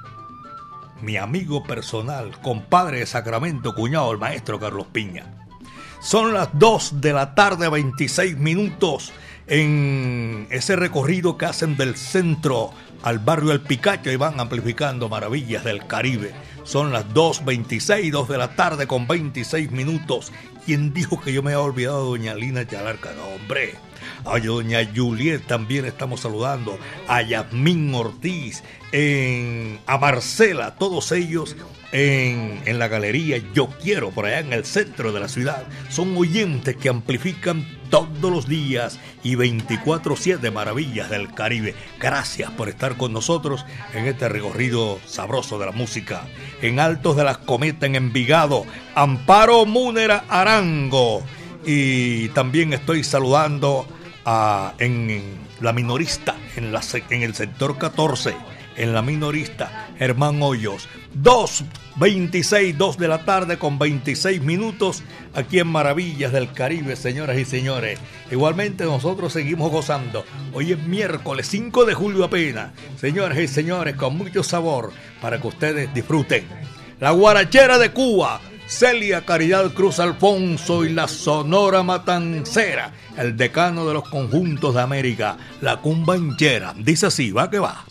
mi 1.02 1.17
amigo 1.17 1.63
personal, 1.63 2.32
compadre 2.41 3.00
de 3.00 3.06
Sacramento, 3.06 3.74
cuñado, 3.74 4.12
el 4.12 4.17
maestro 4.17 4.60
Carlos 4.60 4.88
Piña. 4.91 5.26
Son 6.02 6.34
las 6.34 6.50
2 6.54 7.02
de 7.02 7.13
la 7.13 7.36
tarde, 7.36 7.70
26 7.70 8.38
minutos, 8.38 9.12
en 9.48 10.48
ese 10.50 10.76
recorrido 10.76 11.38
que 11.38 11.46
hacen 11.46 11.76
del 11.76 11.96
centro 11.96 12.72
al 13.04 13.20
barrio 13.20 13.52
El 13.52 13.62
Picacho 13.62 14.12
y 14.12 14.15
van 14.15 14.39
amplificando 14.39 15.10
maravillas 15.10 15.63
del 15.63 15.86
Caribe. 15.88 16.34
Son 16.63 16.91
las 16.91 17.08
2.26, 17.10 18.12
2 18.12 18.30
de 18.30 18.38
la 18.38 18.56
tarde 18.56 18.88
con 18.88 19.08
26 19.08 19.71
minutos. 19.71 20.32
¿Quién 20.65 20.93
dijo 20.93 21.19
que 21.19 21.34
yo 21.34 21.41
me 21.41 21.54
había 21.54 21.63
olvidado 21.63 22.06
doña 22.06 22.36
Lina 22.36 22.67
Chalarca? 22.67 23.12
No, 23.13 23.26
hombre. 23.28 23.76
A 24.26 24.39
doña 24.39 24.80
Juliet 24.95 25.41
también 25.47 25.86
estamos 25.86 26.21
saludando. 26.21 26.78
A 27.08 27.21
Yasmín 27.24 27.93
Ortiz. 27.95 28.63
En, 28.91 29.80
a 29.88 29.97
Marcela, 29.97 30.76
todos 30.76 31.12
ellos 31.12 31.56
en, 31.91 32.62
en 32.65 32.80
la 32.80 32.88
galería 32.88 33.41
Yo 33.54 33.67
Quiero, 33.82 34.12
por 34.12 34.26
allá 34.26 34.39
en 34.39 34.54
el 34.54 34.65
centro 34.65 35.12
de 35.12 35.19
la 35.19 35.28
ciudad. 35.28 35.63
Son 35.89 36.15
oyentes 36.15 36.76
que 36.76 36.89
amplifican 36.89 37.65
todos 37.91 38.32
los 38.32 38.47
días 38.47 38.99
y 39.21 39.36
24-7 39.36 40.51
maravillas 40.51 41.12
del 41.12 41.32
Caribe. 41.32 41.75
Gracias 41.99 42.49
por 42.51 42.69
estar 42.69 42.97
con 42.97 43.13
nosotros 43.13 43.65
en 43.93 44.08
este 44.08 44.27
recorrido 44.27 44.99
sabroso 45.06 45.60
de 45.60 45.67
la 45.67 45.71
música. 45.71 46.23
En 46.63 46.80
Altos 46.80 47.15
de 47.17 47.23
las 47.23 47.38
Cometas, 47.38 47.84
en 47.84 47.95
Envigado, 47.95 48.65
Amparo 48.95 49.67
Múnera 49.67 50.25
Arango. 50.30 51.21
Y 51.63 52.30
también 52.30 52.73
estoy 52.73 53.04
saludando 53.04 53.86
a, 54.25 54.73
en 54.80 55.21
la 55.60 55.73
minorista, 55.73 56.36
en, 56.56 56.73
el 57.23 57.36
sector 57.36 57.77
14, 57.77 58.34
en 58.75 58.93
la 58.93 59.01
minorista, 59.01 59.89
Germán 59.97 60.41
Hoyos. 60.41 60.88
2, 61.13 61.63
26, 61.97 62.77
2 62.77 62.97
de 62.97 63.07
la 63.07 63.25
tarde 63.25 63.57
con 63.57 63.77
26 63.77 64.41
minutos 64.41 65.03
aquí 65.34 65.60
en 65.60 65.67
Maravillas 65.67 66.31
del 66.31 66.51
Caribe, 66.51 66.95
señoras 66.95 67.38
y 67.38 67.45
señores. 67.45 67.99
Igualmente 68.31 68.86
nosotros 68.86 69.34
seguimos 69.34 69.71
gozando. 69.71 70.23
Hoy 70.53 70.71
es 70.71 70.79
miércoles 70.79 71.47
5 71.47 71.86
de 71.86 71.93
julio 71.93 72.23
apenas. 72.23 72.71
Señoras 72.97 73.38
y 73.39 73.47
señores, 73.47 73.95
con 73.95 74.17
mucho 74.17 74.43
sabor 74.43 74.91
para 75.21 75.39
que 75.41 75.47
ustedes 75.47 75.93
disfruten. 75.93 76.45
La 76.99 77.12
guarachera 77.12 77.77
de 77.77 77.91
Cuba. 77.91 78.39
Celia 78.67 79.25
Caridad 79.25 79.73
Cruz 79.73 79.99
Alfonso 79.99 80.86
y 80.86 80.93
la 80.93 81.10
Sonora 81.10 81.84
Matancera, 81.84 82.93
el 83.17 83.36
decano 83.36 83.86
de 83.86 83.93
los 83.93 84.07
conjuntos 84.07 84.75
de 84.75 84.81
América, 84.81 85.36
la 85.60 85.81
cumbanchera. 85.81 86.73
Dice 86.77 87.07
así, 87.07 87.31
va 87.31 87.49
que 87.49 87.60
va. 87.60 87.84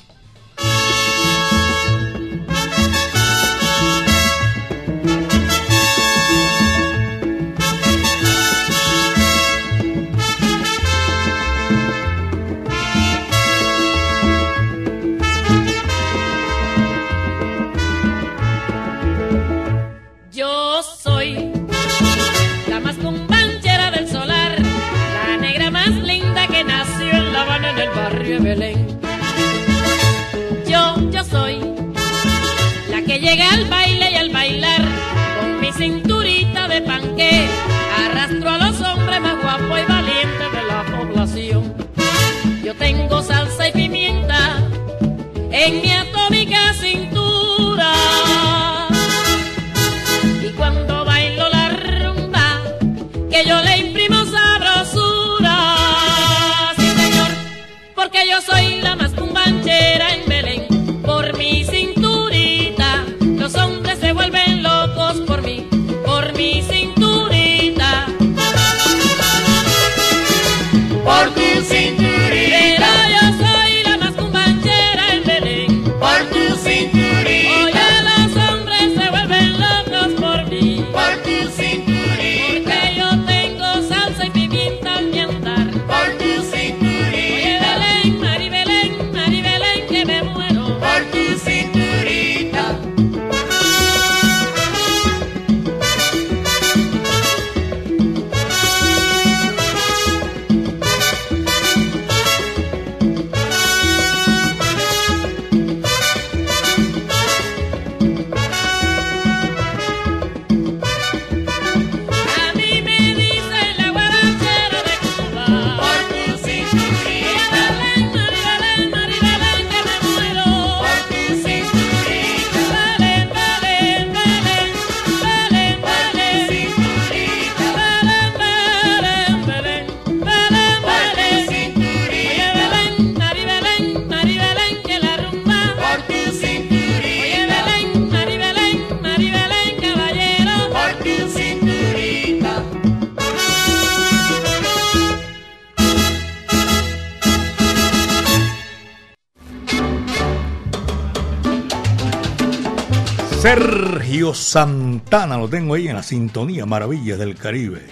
Sergio 154.20 154.34
Santana, 154.34 155.38
lo 155.38 155.48
tengo 155.48 155.72
ahí 155.72 155.88
en 155.88 155.96
la 155.96 156.02
sintonía 156.02 156.66
Maravillas 156.66 157.18
del 157.18 157.36
Caribe. 157.36 157.86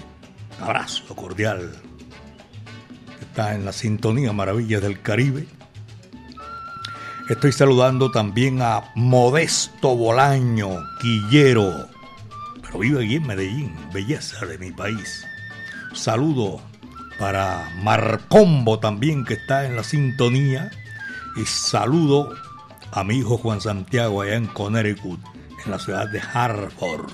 Abrazo 0.61 1.17
cordial. 1.17 1.73
Está 3.19 3.55
en 3.55 3.65
la 3.65 3.73
sintonía 3.73 4.31
Maravillas 4.35 4.83
del 4.83 5.01
Caribe. 5.01 5.49
Estoy 7.31 7.51
saludando 7.53 8.11
también 8.11 8.61
a 8.61 8.93
Modesto 8.95 9.97
Bolaño, 9.97 10.69
Quillero, 11.01 11.89
pero 12.61 12.81
vive 12.81 13.07
aquí 13.07 13.15
en 13.15 13.27
Medellín, 13.27 13.75
belleza 13.95 14.45
de 14.45 14.59
mi 14.59 14.71
país. 14.71 15.25
Saludo 15.95 16.61
para 17.19 17.71
Marcombo 17.83 18.79
también 18.79 19.25
que 19.25 19.33
está 19.33 19.65
en 19.65 19.77
la 19.77 19.83
sintonía 19.83 20.71
y 21.37 21.47
saludo 21.47 22.35
a 22.93 23.03
mi 23.03 23.17
hijo 23.17 23.39
Juan 23.39 23.63
Santiago 23.63 24.21
allá 24.21 24.35
en 24.35 24.47
Connecticut 24.49 25.21
en 25.65 25.71
la 25.71 25.79
ciudad 25.79 26.09
de 26.09 26.21
Hartford. 26.21 27.11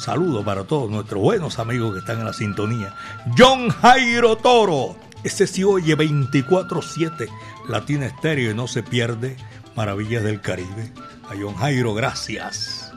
Saludo 0.00 0.42
para 0.44 0.64
todos 0.64 0.90
nuestros 0.90 1.20
buenos 1.20 1.58
amigos 1.58 1.92
que 1.92 1.98
están 1.98 2.20
en 2.20 2.24
la 2.24 2.32
sintonía. 2.32 2.94
John 3.36 3.68
Jairo 3.68 4.36
Toro. 4.36 4.96
Ese 5.22 5.46
sí 5.46 5.62
oye 5.62 5.94
24-7 5.98 7.28
Latina 7.68 8.06
Estéreo 8.06 8.52
y 8.52 8.54
no 8.54 8.66
se 8.66 8.82
pierde 8.82 9.36
Maravillas 9.76 10.24
del 10.24 10.40
Caribe. 10.40 10.90
A 11.28 11.34
John 11.38 11.54
Jairo, 11.54 11.92
gracias. 11.92 12.92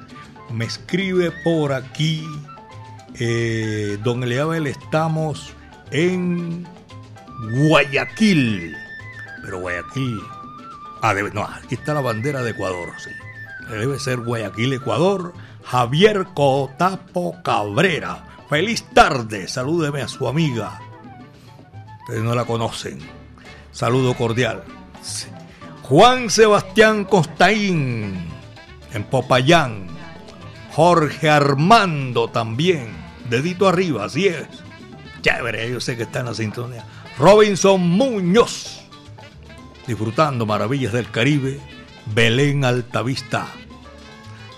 Me 0.49 0.63
escribe 0.63 1.31
por 1.43 1.73
aquí 1.73 2.25
eh, 3.15 3.97
Don 4.01 4.23
Eliabel, 4.23 4.67
estamos 4.67 5.53
en 5.91 6.65
Guayaquil. 7.67 8.75
Pero 9.41 9.59
Guayaquil. 9.59 10.21
Ah, 11.01 11.13
no, 11.33 11.43
aquí 11.43 11.75
está 11.75 11.93
la 11.93 12.01
bandera 12.01 12.41
de 12.43 12.51
Ecuador, 12.51 12.89
sí 12.97 13.09
debe 13.69 13.99
ser 13.99 14.19
Guayaquil, 14.19 14.73
Ecuador, 14.73 15.33
Javier 15.63 16.25
Cotapo 16.33 17.35
Cabrera. 17.43 18.25
Feliz 18.49 18.83
tarde, 18.93 19.47
salúdeme 19.47 20.01
a 20.01 20.07
su 20.07 20.27
amiga. 20.27 20.79
Ustedes 22.01 22.23
no 22.23 22.35
la 22.35 22.45
conocen. 22.45 22.99
Saludo 23.71 24.13
cordial. 24.13 24.63
Juan 25.83 26.29
Sebastián 26.29 27.05
Costaín, 27.05 28.27
en 28.93 29.03
Popayán. 29.05 29.87
Jorge 30.71 31.29
Armando 31.29 32.29
también. 32.29 32.89
Dedito 33.29 33.67
arriba, 33.67 34.05
así 34.05 34.27
es. 34.27 34.47
Chévere, 35.21 35.69
yo 35.71 35.79
sé 35.79 35.95
que 35.95 36.03
está 36.03 36.19
en 36.19 36.25
la 36.25 36.33
sintonía. 36.33 36.85
Robinson 37.17 37.81
Muñoz, 37.81 38.81
disfrutando 39.87 40.45
maravillas 40.45 40.93
del 40.93 41.09
Caribe 41.09 41.59
Belén 42.05 42.65
Altavista, 42.65 43.47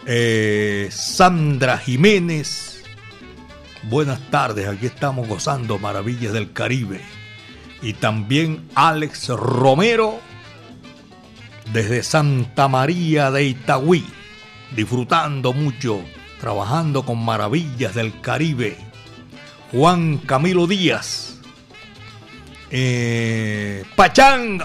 eh, 0.05 0.89
Sandra 0.91 1.77
Jiménez. 1.77 2.84
Buenas 3.84 4.19
tardes, 4.31 4.67
aquí 4.67 4.88
estamos 4.88 5.27
gozando 5.27 5.77
maravillas 5.77 6.34
del 6.34 6.51
Caribe. 6.51 7.01
Y 7.81 7.93
también 7.93 8.67
Alex 8.73 9.29
Romero 9.29 10.19
desde 11.71 12.03
Santa 12.03 12.67
María 12.67 13.31
de 13.31 13.43
Itagüí, 13.45 14.05
disfrutando 14.75 15.53
mucho, 15.53 16.01
trabajando 16.39 17.05
con 17.05 17.23
maravillas 17.23 17.93
del 17.93 18.19
Caribe. 18.21 18.77
Juan 19.71 20.17
Camilo 20.19 20.67
Díaz. 20.67 21.39
Eh, 22.71 23.84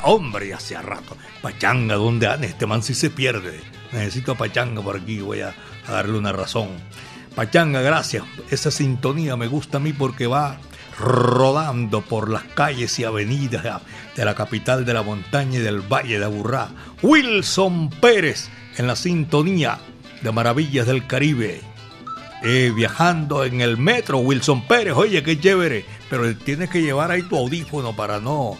hombre, 0.02 0.54
hace 0.54 0.80
rato. 0.80 1.16
Pachanga, 1.42 1.94
¿dónde 1.94 2.26
anda? 2.26 2.46
Este 2.46 2.66
man 2.66 2.82
si 2.82 2.94
se 2.94 3.10
pierde. 3.10 3.60
Necesito 3.92 4.32
a 4.32 4.34
Pachanga 4.36 4.82
por 4.82 4.96
aquí, 4.96 5.20
voy 5.20 5.40
a, 5.40 5.54
darle 5.88 6.18
una 6.18 6.32
razón. 6.32 6.68
Pachanga, 7.34 7.80
gracias. 7.80 8.24
Esa 8.50 8.70
sintonía 8.70 9.36
me 9.36 9.46
gusta 9.46 9.78
a 9.78 9.80
mí 9.80 9.92
porque 9.92 10.26
va 10.26 10.58
rodando 10.98 12.02
por 12.02 12.28
las 12.28 12.42
calles 12.42 12.98
y 12.98 13.04
avenidas 13.04 13.82
de 14.14 14.24
la 14.24 14.34
capital 14.34 14.84
de 14.84 14.92
la 14.92 15.02
montaña 15.02 15.58
y 15.58 15.62
del 15.62 15.80
Valle 15.80 16.18
de 16.18 16.24
Aburrá. 16.24 16.68
Wilson 17.02 17.88
Pérez 17.88 18.50
en 18.76 18.86
la 18.86 18.96
sintonía 18.96 19.78
de 20.20 20.32
Maravillas 20.32 20.86
del 20.86 21.06
Caribe. 21.06 21.62
Eh, 22.42 22.72
viajando 22.74 23.44
en 23.44 23.60
el 23.60 23.76
metro, 23.76 24.18
Wilson 24.18 24.66
Pérez, 24.66 24.94
oye, 24.94 25.22
qué 25.22 25.38
chévere, 25.38 25.84
pero 26.08 26.34
tienes 26.36 26.70
que 26.70 26.80
llevar 26.80 27.10
ahí 27.10 27.22
tu 27.22 27.36
audífono 27.36 27.94
para 27.94 28.18
no 28.18 28.56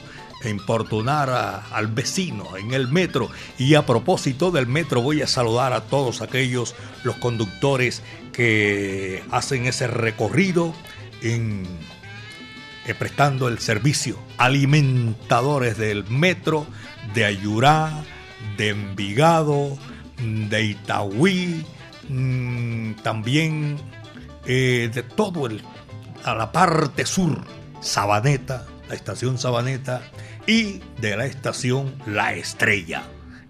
importunar 0.49 1.65
al 1.71 1.89
vecino 1.89 2.57
en 2.57 2.73
el 2.73 2.89
metro. 2.89 3.31
Y 3.59 3.75
a 3.75 3.85
propósito 3.85 4.51
del 4.51 4.67
metro 4.67 5.03
voy 5.03 5.21
a 5.23 5.27
saludar 5.27 5.73
a 5.73 5.83
todos 5.83 6.23
aquellos, 6.23 6.75
los 7.05 7.17
conductores 7.17 8.03
que 8.33 9.23
hacen 9.31 9.67
ese 9.67 9.87
recorrido 9.87 10.75
en, 11.21 11.67
eh, 12.87 12.95
prestando 12.95 13.49
el 13.49 13.59
servicio, 13.59 14.19
alimentadores 14.39 15.77
del 15.77 16.05
metro 16.09 16.67
de 17.13 17.27
Ayurá, 17.27 17.93
de 18.57 18.71
Envigado, 18.71 19.77
de 20.19 20.65
Itagüí, 20.65 21.65
mm, 22.09 22.93
también 23.03 23.77
eh, 24.47 24.91
de 24.93 25.03
todo 25.03 25.47
el, 25.47 25.63
a 26.25 26.35
la 26.35 26.51
parte 26.51 27.05
sur, 27.05 27.45
Sabaneta, 27.81 28.67
la 28.91 28.97
estación 28.97 29.39
Sabaneta, 29.39 30.03
y 30.49 30.81
de 31.01 31.17
la 31.17 31.25
estación 31.25 31.95
La 32.07 32.35
Estrella. 32.35 33.05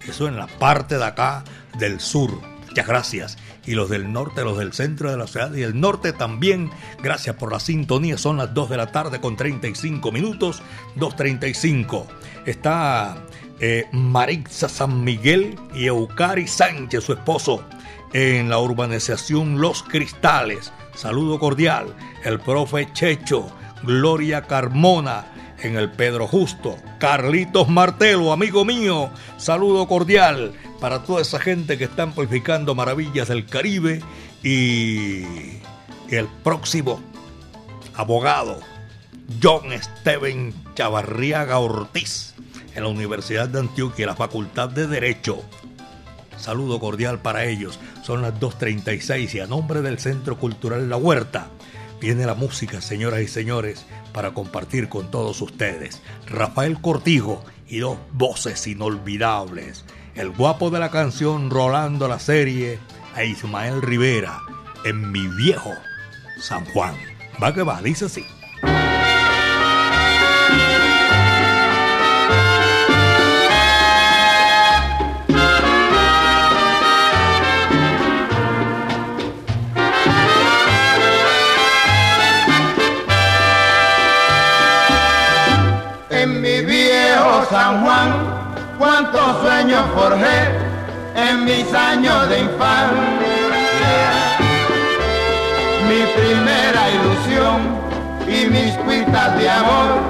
Eso 0.06 0.28
en 0.28 0.36
la 0.36 0.46
parte 0.46 0.98
de 0.98 1.04
acá 1.04 1.44
del 1.78 1.98
sur. 1.98 2.30
Muchas 2.68 2.86
gracias. 2.86 3.38
Y 3.64 3.72
los 3.72 3.88
del 3.88 4.12
norte, 4.12 4.44
los 4.44 4.58
del 4.58 4.74
centro 4.74 5.10
de 5.10 5.16
la 5.16 5.26
ciudad 5.26 5.52
y 5.54 5.62
el 5.62 5.80
norte 5.80 6.12
también. 6.12 6.70
Gracias 7.02 7.36
por 7.36 7.52
la 7.52 7.58
sintonía. 7.58 8.18
Son 8.18 8.36
las 8.36 8.52
2 8.52 8.68
de 8.68 8.76
la 8.76 8.92
tarde 8.92 9.18
con 9.20 9.36
35 9.36 10.12
minutos. 10.12 10.62
2.35. 10.96 12.06
Está 12.44 13.24
eh, 13.60 13.86
Marixa 13.92 14.68
San 14.68 15.02
Miguel 15.02 15.58
y 15.74 15.86
Eucari 15.86 16.46
Sánchez, 16.46 17.02
su 17.02 17.14
esposo, 17.14 17.64
en 18.12 18.50
la 18.50 18.58
urbanización 18.58 19.58
Los 19.58 19.82
Cristales. 19.84 20.70
Saludo 20.94 21.38
cordial. 21.38 21.94
El 22.24 22.40
profe 22.40 22.92
Checho, 22.92 23.50
Gloria 23.82 24.42
Carmona, 24.42 25.26
en 25.62 25.76
el 25.76 25.90
Pedro 25.90 26.26
Justo. 26.26 26.76
Carlitos 26.98 27.68
Martelo, 27.68 28.32
amigo 28.32 28.64
mío, 28.64 29.10
saludo 29.36 29.86
cordial 29.88 30.52
para 30.80 31.02
toda 31.02 31.22
esa 31.22 31.38
gente 31.38 31.78
que 31.78 31.84
está 31.84 32.04
amplificando 32.04 32.74
maravillas 32.74 33.28
del 33.28 33.46
Caribe 33.46 34.02
y 34.42 35.24
el 36.08 36.26
próximo 36.42 37.00
abogado, 37.94 38.60
John 39.42 39.70
Steven 39.80 40.54
Chavarriaga 40.74 41.58
Ortiz, 41.58 42.34
en 42.74 42.82
la 42.82 42.88
Universidad 42.88 43.48
de 43.48 43.60
Antioquia, 43.60 44.06
la 44.06 44.16
Facultad 44.16 44.68
de 44.70 44.86
Derecho. 44.86 45.42
Saludo 46.36 46.80
cordial 46.80 47.20
para 47.20 47.44
ellos. 47.44 47.78
Son 48.02 48.22
las 48.22 48.34
2.36 48.34 49.34
y 49.34 49.40
a 49.40 49.46
nombre 49.46 49.82
del 49.82 49.98
Centro 49.98 50.38
Cultural 50.38 50.88
La 50.88 50.96
Huerta 50.96 51.48
viene 52.00 52.26
la 52.26 52.34
música, 52.34 52.80
señoras 52.80 53.20
y 53.20 53.28
señores 53.28 53.84
para 54.12 54.32
compartir 54.32 54.88
con 54.88 55.10
todos 55.10 55.40
ustedes. 55.40 56.02
Rafael 56.26 56.80
Cortijo 56.80 57.44
y 57.68 57.78
dos 57.78 57.98
voces 58.12 58.66
inolvidables. 58.66 59.84
El 60.14 60.30
guapo 60.30 60.70
de 60.70 60.80
la 60.80 60.90
canción 60.90 61.50
Rolando 61.50 62.08
la 62.08 62.18
serie 62.18 62.78
a 63.14 63.24
Ismael 63.24 63.82
Rivera 63.82 64.40
en 64.84 65.12
mi 65.12 65.26
viejo 65.26 65.72
San 66.40 66.64
Juan. 66.66 66.94
Va 67.42 67.54
que 67.54 67.62
va, 67.62 67.80
dice 67.82 68.06
así. 68.06 68.24
Cuántos 89.00 89.42
sueños 89.42 89.82
forjé 89.94 90.50
en 91.14 91.44
mis 91.44 91.72
años 91.72 92.28
de 92.28 92.40
infancia. 92.40 92.90
Mi 95.88 96.02
primera 96.20 96.90
ilusión 96.90 97.80
y 98.26 98.46
mis 98.50 98.74
cuitas 98.84 99.38
de 99.38 99.50
amor 99.50 100.00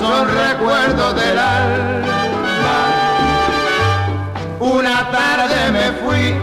son 0.00 0.28
recuerdos 0.28 1.14
del 1.14 1.38
alma. 1.38 2.78
Una 4.60 5.10
tarde 5.10 5.70
me 5.70 5.92
fui 6.02 6.34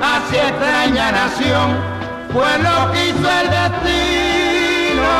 hacia 0.00 0.48
extraña 0.48 1.12
nación, 1.12 1.76
pues 2.32 2.62
lo 2.62 2.92
quiso 2.92 3.30
el 3.40 3.50
destino, 3.50 5.12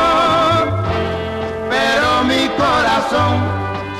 pero 1.68 2.25
mi 2.25 2.49
corazón 2.57 3.35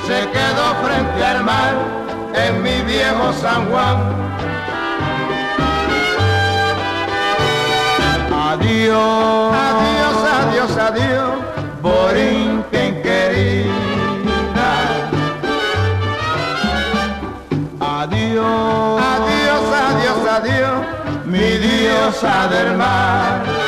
se 0.07 0.29
quedó 0.31 0.75
frente 0.83 1.25
al 1.25 1.43
mar 1.43 2.02
en 2.33 2.61
mi 2.63 2.81
viejo 2.81 3.33
San 3.33 3.69
Juan. 3.69 3.97
Adiós, 8.53 9.55
adiós, 9.67 10.17
adiós, 10.39 10.77
adiós, 10.77 11.33
Borinquen 11.81 13.01
querida. 13.01 14.69
Adiós, 17.79 19.01
adiós, 19.13 19.63
adiós, 19.87 20.27
adiós, 20.37 20.85
mi 21.25 21.57
diosa 21.57 22.47
del 22.47 22.77
mar. 22.77 23.62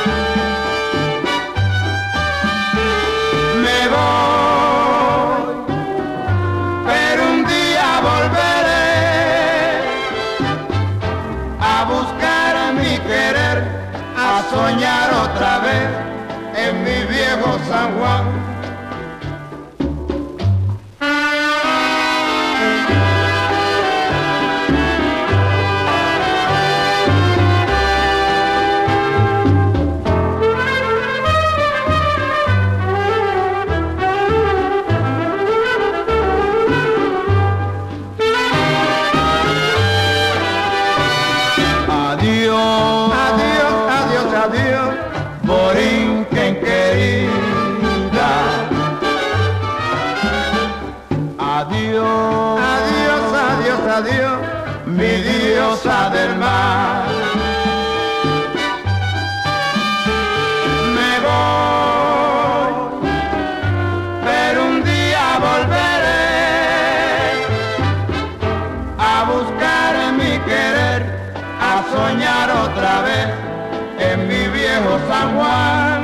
Viejo 74.77 74.99
San 75.07 75.35
Juan, 75.35 76.01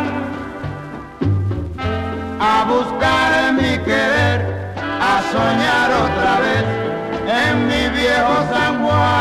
a 2.39 2.65
buscar 2.69 3.53
mi 3.53 3.77
querer, 3.83 4.73
a 4.77 5.21
soñar 5.31 5.91
otra 5.91 6.39
vez 6.39 6.65
en 7.27 7.67
mi 7.67 7.89
viejo 7.99 8.33
San 8.49 8.83
Juan. 8.83 9.11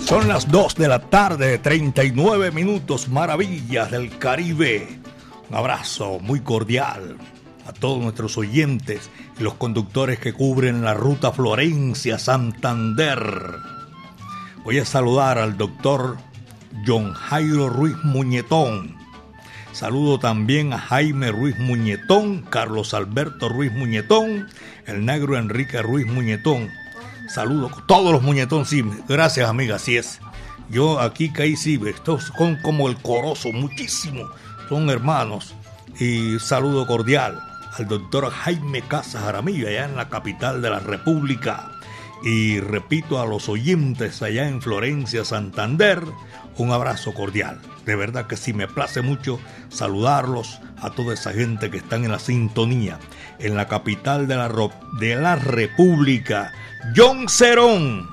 Son 0.00 0.28
las 0.28 0.50
2 0.50 0.74
de 0.74 0.88
la 0.88 0.98
tarde, 0.98 1.58
39 1.58 2.50
minutos, 2.50 3.08
maravillas 3.08 3.90
del 3.90 4.18
Caribe. 4.18 5.00
Un 5.48 5.56
abrazo 5.56 6.18
muy 6.20 6.40
cordial 6.40 7.16
a 7.66 7.72
todos 7.72 8.00
nuestros 8.02 8.36
oyentes 8.38 9.10
y 9.38 9.42
los 9.42 9.54
conductores 9.54 10.18
que 10.18 10.32
cubren 10.32 10.82
la 10.82 10.94
ruta 10.94 11.30
Florencia-Santander. 11.32 13.56
Voy 14.64 14.78
a 14.78 14.84
saludar 14.84 15.38
al 15.38 15.56
doctor 15.56 16.16
John 16.86 17.12
Jairo 17.12 17.70
Ruiz 17.70 17.96
Muñetón. 18.04 18.96
Saludo 19.72 20.18
también 20.18 20.72
a 20.72 20.78
Jaime 20.78 21.30
Ruiz 21.32 21.58
Muñetón, 21.58 22.42
Carlos 22.42 22.94
Alberto 22.94 23.48
Ruiz 23.48 23.72
Muñetón, 23.72 24.46
el 24.86 25.04
negro 25.04 25.36
Enrique 25.36 25.82
Ruiz 25.82 26.06
Muñetón. 26.06 26.70
Saludo 27.28 27.68
a 27.68 27.84
todos 27.86 28.12
los 28.12 28.22
Muñetón, 28.22 28.66
sí, 28.66 28.84
gracias 29.08 29.48
amiga, 29.48 29.74
así 29.76 29.96
es. 29.96 30.20
Yo 30.70 31.00
aquí 31.00 31.30
caí, 31.30 31.56
sí, 31.56 31.80
estos 31.86 32.32
son 32.36 32.56
como 32.62 32.88
el 32.88 32.96
corozo, 32.96 33.52
muchísimo, 33.52 34.28
son 34.68 34.90
hermanos. 34.90 35.54
Y 35.98 36.38
saludo 36.38 36.86
cordial 36.86 37.40
al 37.76 37.88
doctor 37.88 38.30
Jaime 38.30 38.82
Casas 38.82 39.22
Jaramillo, 39.22 39.68
allá 39.68 39.84
en 39.84 39.96
la 39.96 40.08
capital 40.08 40.62
de 40.62 40.70
la 40.70 40.80
República. 40.80 41.70
Y 42.22 42.60
repito 42.60 43.20
a 43.20 43.26
los 43.26 43.48
oyentes 43.48 44.22
allá 44.22 44.48
en 44.48 44.62
Florencia, 44.62 45.24
Santander, 45.24 46.02
un 46.56 46.70
abrazo 46.70 47.12
cordial. 47.12 47.60
De 47.84 47.96
verdad 47.96 48.26
que 48.26 48.36
sí, 48.36 48.52
me 48.52 48.68
place 48.68 49.02
mucho 49.02 49.38
saludarlos 49.68 50.60
a 50.80 50.90
toda 50.90 51.14
esa 51.14 51.32
gente 51.32 51.70
que 51.70 51.78
están 51.78 52.04
en 52.04 52.12
la 52.12 52.18
sintonía. 52.18 52.98
En 53.38 53.56
la 53.56 53.68
capital 53.68 54.26
de 54.26 54.36
la, 54.36 54.50
de 54.98 55.16
la 55.16 55.36
República, 55.36 56.52
John 56.96 57.28
Cerón. 57.28 58.08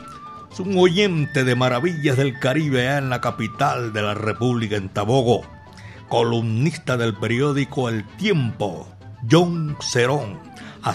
Es 0.51 0.59
un 0.59 0.77
oyente 0.77 1.45
de 1.45 1.55
Maravillas 1.55 2.17
del 2.17 2.37
Caribe 2.37 2.81
allá 2.81 2.97
en 2.97 3.09
la 3.09 3.21
capital 3.21 3.93
de 3.93 4.01
la 4.01 4.13
República, 4.13 4.75
en 4.75 4.89
Tabogo. 4.89 5.43
Columnista 6.09 6.97
del 6.97 7.15
periódico 7.15 7.87
El 7.87 8.05
Tiempo, 8.17 8.85
John 9.29 9.77
Cerón. 9.81 10.39
A 10.83 10.93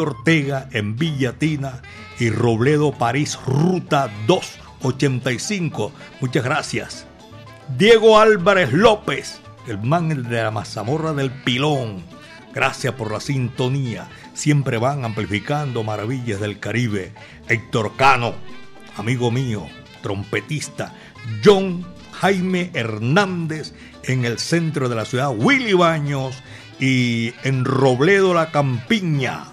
Ortega 0.00 0.68
en 0.72 0.96
Villatina 0.96 1.80
y 2.18 2.30
Robledo 2.30 2.92
París, 2.92 3.38
Ruta 3.46 4.10
285. 4.26 5.92
Muchas 6.20 6.44
gracias. 6.44 7.06
Diego 7.76 8.18
Álvarez 8.18 8.72
López, 8.72 9.40
el 9.68 9.78
man 9.78 10.08
de 10.08 10.42
la 10.42 10.50
mazamorra 10.50 11.12
del 11.12 11.30
pilón. 11.30 12.02
Gracias 12.52 12.94
por 12.94 13.12
la 13.12 13.20
sintonía. 13.20 14.08
Siempre 14.34 14.78
van 14.78 15.04
amplificando 15.04 15.84
maravillas 15.84 16.40
del 16.40 16.58
Caribe. 16.58 17.12
Héctor 17.48 17.94
Cano, 17.96 18.34
amigo 18.96 19.30
mío, 19.30 19.66
trompetista. 20.02 20.94
John 21.44 21.86
Jaime 22.12 22.70
Hernández 22.74 23.74
en 24.04 24.24
el 24.24 24.38
centro 24.38 24.88
de 24.88 24.96
la 24.96 25.04
ciudad. 25.04 25.30
Willy 25.36 25.74
Baños 25.74 26.42
y 26.78 27.34
en 27.42 27.64
Robledo 27.64 28.34
la 28.34 28.50
Campiña. 28.50 29.44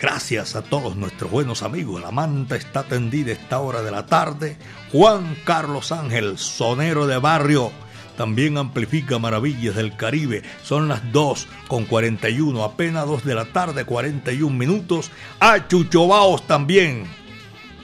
Gracias 0.00 0.54
a 0.54 0.62
todos 0.62 0.96
nuestros 0.96 1.30
buenos 1.30 1.62
amigos. 1.62 2.02
La 2.02 2.10
manta 2.10 2.56
está 2.56 2.82
tendida 2.82 3.32
esta 3.32 3.60
hora 3.60 3.82
de 3.82 3.90
la 3.90 4.06
tarde. 4.06 4.58
Juan 4.92 5.36
Carlos 5.44 5.92
Ángel, 5.92 6.36
sonero 6.36 7.06
de 7.06 7.16
barrio, 7.18 7.72
también 8.16 8.58
amplifica 8.58 9.18
maravillas 9.18 9.76
del 9.76 9.96
Caribe. 9.96 10.42
Son 10.62 10.88
las 10.88 11.10
2 11.12 11.48
con 11.68 11.84
41, 11.86 12.62
apenas 12.62 13.06
2 13.06 13.24
de 13.24 13.34
la 13.34 13.46
tarde, 13.46 13.84
41 13.84 14.54
minutos. 14.54 15.10
A 15.40 15.66
Chucho 15.66 16.06
Baos 16.06 16.46
también. 16.46 17.06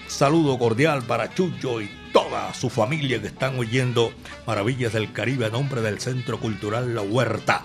Saludo 0.06 0.58
cordial 0.58 1.02
para 1.02 1.32
Chucho 1.32 1.80
y 1.80 1.99
toda 2.12 2.52
su 2.54 2.70
familia 2.70 3.20
que 3.20 3.28
están 3.28 3.58
oyendo 3.58 4.12
Maravillas 4.46 4.92
del 4.92 5.12
Caribe 5.12 5.46
a 5.46 5.50
nombre 5.50 5.80
del 5.80 6.00
Centro 6.00 6.40
Cultural 6.40 6.94
La 6.94 7.02
Huerta. 7.02 7.64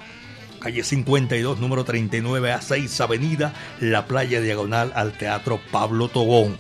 Calle 0.60 0.84
52, 0.84 1.60
número 1.60 1.84
39 1.84 2.52
a 2.52 2.62
6 2.62 3.02
Avenida, 3.02 3.54
La 3.80 4.08
Playa 4.08 4.42
Diagonal 4.42 4.92
al 4.96 5.14
Teatro 5.14 5.60
Pablo 5.72 6.08
Tobón. 6.08 6.58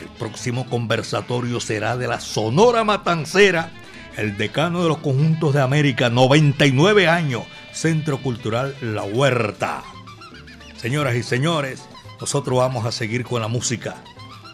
El 0.00 0.08
próximo 0.18 0.68
conversatorio 0.68 1.60
será 1.60 1.96
de 1.96 2.08
la 2.08 2.20
Sonora 2.20 2.84
Matancera, 2.84 3.70
el 4.16 4.36
decano 4.36 4.82
de 4.82 4.88
los 4.88 4.98
conjuntos 4.98 5.54
de 5.54 5.60
América, 5.60 6.10
99 6.10 7.08
años, 7.08 7.44
Centro 7.72 8.18
Cultural 8.18 8.74
La 8.80 9.04
Huerta. 9.04 9.82
Señoras 10.76 11.14
y 11.16 11.22
señores, 11.22 11.84
nosotros 12.20 12.58
vamos 12.58 12.86
a 12.86 12.92
seguir 12.92 13.24
con 13.24 13.40
la 13.40 13.48
música. 13.48 13.96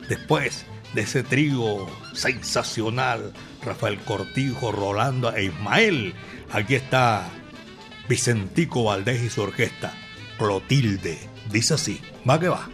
Después 0.09 0.67
de 0.95 1.03
ese 1.03 1.23
trío 1.23 1.87
sensacional, 2.13 3.33
Rafael 3.65 3.99
Cortijo, 4.01 4.73
Rolando 4.73 5.35
e 5.35 5.45
Ismael, 5.45 6.15
aquí 6.53 6.75
está 6.77 7.29
Vicentico 8.09 8.85
Valdés 8.85 9.23
y 9.23 9.31
su 9.31 9.43
orquesta, 9.43 9.93
Clotilde. 10.39 11.19
Dice 11.51 11.75
así, 11.75 12.01
va 12.29 12.39
que 12.39 12.49
va. 12.49 12.69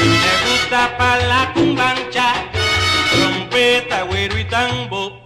Me 0.00 0.50
gusta 0.50 0.96
para 0.98 1.26
la 1.26 1.52
cumbancha, 1.54 2.34
trompeta, 3.10 4.02
güero 4.02 4.38
y 4.38 4.44
tambo. 4.44 5.22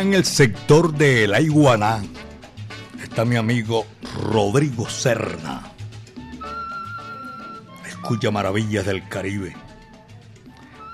En 0.00 0.14
el 0.14 0.24
sector 0.24 0.92
de 0.92 1.26
La 1.26 1.40
Iguana 1.40 2.02
está 3.02 3.24
mi 3.24 3.36
amigo 3.36 3.84
Rodrigo 4.22 4.88
Serna. 4.88 5.72
Escucha 7.86 8.30
maravillas 8.30 8.86
del 8.86 9.08
Caribe. 9.08 9.56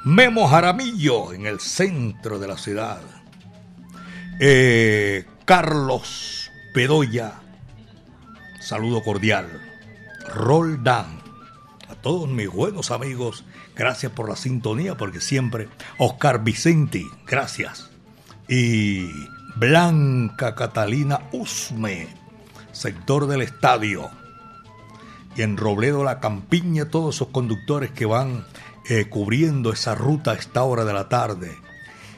Memo 0.04 0.48
Jaramillo 0.48 1.32
en 1.34 1.46
el 1.46 1.60
centro 1.60 2.38
de 2.38 2.48
la 2.48 2.56
ciudad. 2.56 3.00
Eh, 4.40 5.26
Carlos 5.44 6.50
Bedoya, 6.74 7.40
saludo 8.60 9.02
cordial. 9.02 9.48
Roldán, 10.34 11.20
a 11.88 11.94
todos 11.94 12.28
mis 12.28 12.48
buenos 12.48 12.90
amigos, 12.90 13.44
gracias 13.76 14.12
por 14.12 14.28
la 14.28 14.36
sintonía, 14.36 14.96
porque 14.96 15.20
siempre. 15.20 15.68
Oscar 15.98 16.42
Vicenti, 16.42 17.06
gracias 17.26 17.93
y 18.48 19.08
Blanca 19.56 20.54
Catalina 20.54 21.20
Usme, 21.32 22.08
sector 22.72 23.26
del 23.26 23.42
estadio. 23.42 24.10
Y 25.36 25.42
en 25.42 25.56
Robledo 25.56 26.04
La 26.04 26.20
Campiña, 26.20 26.86
todos 26.86 27.16
esos 27.16 27.28
conductores 27.28 27.90
que 27.90 28.06
van 28.06 28.44
eh, 28.88 29.06
cubriendo 29.08 29.72
esa 29.72 29.94
ruta 29.94 30.32
a 30.32 30.34
esta 30.34 30.62
hora 30.62 30.84
de 30.84 30.92
la 30.92 31.08
tarde. 31.08 31.56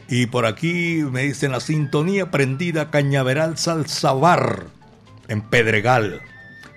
Y 0.08 0.26
por 0.26 0.46
aquí 0.46 1.02
me 1.10 1.22
dicen 1.22 1.52
la 1.52 1.60
sintonía 1.60 2.30
prendida 2.30 2.90
Cañaveral 2.90 3.58
Salsabar 3.58 4.66
en 5.28 5.42
Pedregal. 5.42 6.20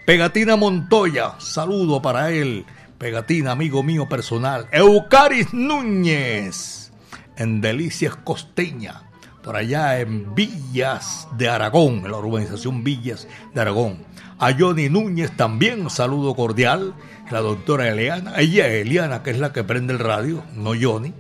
Pegatina 0.05 0.55
Montoya, 0.55 1.35
saludo 1.39 2.01
para 2.01 2.31
él. 2.31 2.65
Pegatina, 2.97 3.51
amigo 3.51 3.83
mío 3.83 4.09
personal. 4.09 4.67
Eucaris 4.71 5.53
Núñez 5.53 6.91
en 7.37 7.61
Delicias 7.61 8.15
Costeña 8.15 9.08
por 9.43 9.55
allá 9.55 9.99
en 9.99 10.35
Villas 10.35 11.27
de 11.37 11.49
Aragón, 11.49 12.05
en 12.05 12.11
la 12.11 12.17
urbanización 12.17 12.83
Villas 12.83 13.27
de 13.53 13.61
Aragón. 13.61 14.05
A 14.37 14.53
Johnny 14.57 14.89
Núñez 14.89 15.35
también 15.35 15.89
saludo 15.89 16.35
cordial. 16.35 16.93
La 17.29 17.41
doctora 17.41 17.87
Eliana, 17.87 18.33
ella 18.37 18.67
es 18.67 18.85
Eliana, 18.85 19.21
que 19.21 19.31
es 19.31 19.39
la 19.39 19.53
que 19.53 19.63
prende 19.63 19.93
el 19.93 19.99
radio, 19.99 20.43
no 20.55 20.71
Johnny. 20.79 21.13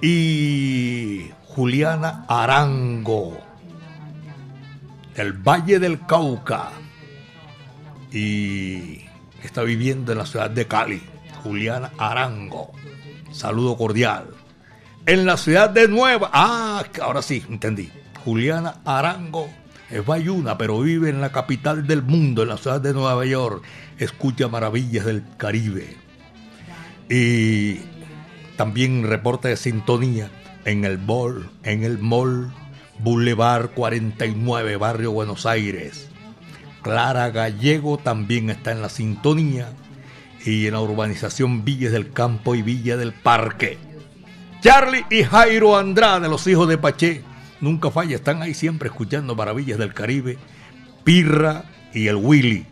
Y 0.00 1.30
Juliana 1.44 2.24
Arango, 2.28 3.38
del 5.14 5.32
Valle 5.32 5.78
del 5.78 6.04
Cauca. 6.06 6.70
Y 8.10 9.02
está 9.42 9.62
viviendo 9.62 10.12
en 10.12 10.18
la 10.18 10.26
ciudad 10.26 10.50
de 10.50 10.66
Cali. 10.66 11.02
Juliana 11.42 11.92
Arango. 11.98 12.72
Saludo 13.30 13.76
cordial 13.76 14.36
en 15.06 15.24
la 15.24 15.36
ciudad 15.36 15.70
de 15.70 15.88
Nueva. 15.88 16.30
Ah, 16.32 16.84
ahora 17.00 17.22
sí, 17.22 17.44
entendí. 17.48 17.90
Juliana 18.24 18.80
Arango 18.84 19.48
es 19.88 20.04
bayuna, 20.04 20.58
pero 20.58 20.80
vive 20.80 21.10
en 21.10 21.20
la 21.20 21.30
capital 21.30 21.86
del 21.86 22.02
mundo, 22.02 22.42
en 22.42 22.48
la 22.48 22.56
ciudad 22.58 22.80
de 22.80 22.92
Nueva 22.92 23.24
York. 23.24 23.64
Escucha 23.98 24.48
maravillas 24.48 25.06
del 25.06 25.22
Caribe. 25.36 25.96
Y 27.08 27.80
también 28.56 29.04
reporte 29.08 29.48
de 29.48 29.56
sintonía 29.56 30.28
en 30.64 30.84
el 30.84 30.98
mall, 30.98 31.48
en 31.62 31.84
el 31.84 31.98
mall 31.98 32.52
Boulevard 32.98 33.70
49, 33.70 34.76
Barrio 34.76 35.12
Buenos 35.12 35.46
Aires. 35.46 36.08
Clara 36.82 37.30
Gallego 37.30 37.98
también 37.98 38.50
está 38.50 38.72
en 38.72 38.82
la 38.82 38.88
sintonía 38.88 39.68
y 40.44 40.66
en 40.66 40.72
la 40.72 40.80
urbanización 40.80 41.64
Villas 41.64 41.92
del 41.92 42.12
Campo 42.12 42.56
y 42.56 42.62
Villa 42.62 42.96
del 42.96 43.12
Parque. 43.12 43.85
Charlie 44.66 45.06
y 45.10 45.22
Jairo 45.22 45.76
Andrade, 45.76 46.28
los 46.28 46.44
hijos 46.48 46.66
de 46.66 46.76
Paché, 46.76 47.22
nunca 47.60 47.88
falla, 47.92 48.16
están 48.16 48.42
ahí 48.42 48.52
siempre 48.52 48.88
escuchando 48.88 49.36
Maravillas 49.36 49.78
del 49.78 49.94
Caribe. 49.94 50.38
Pirra 51.04 51.66
y 51.94 52.08
el 52.08 52.16
Willy, 52.16 52.66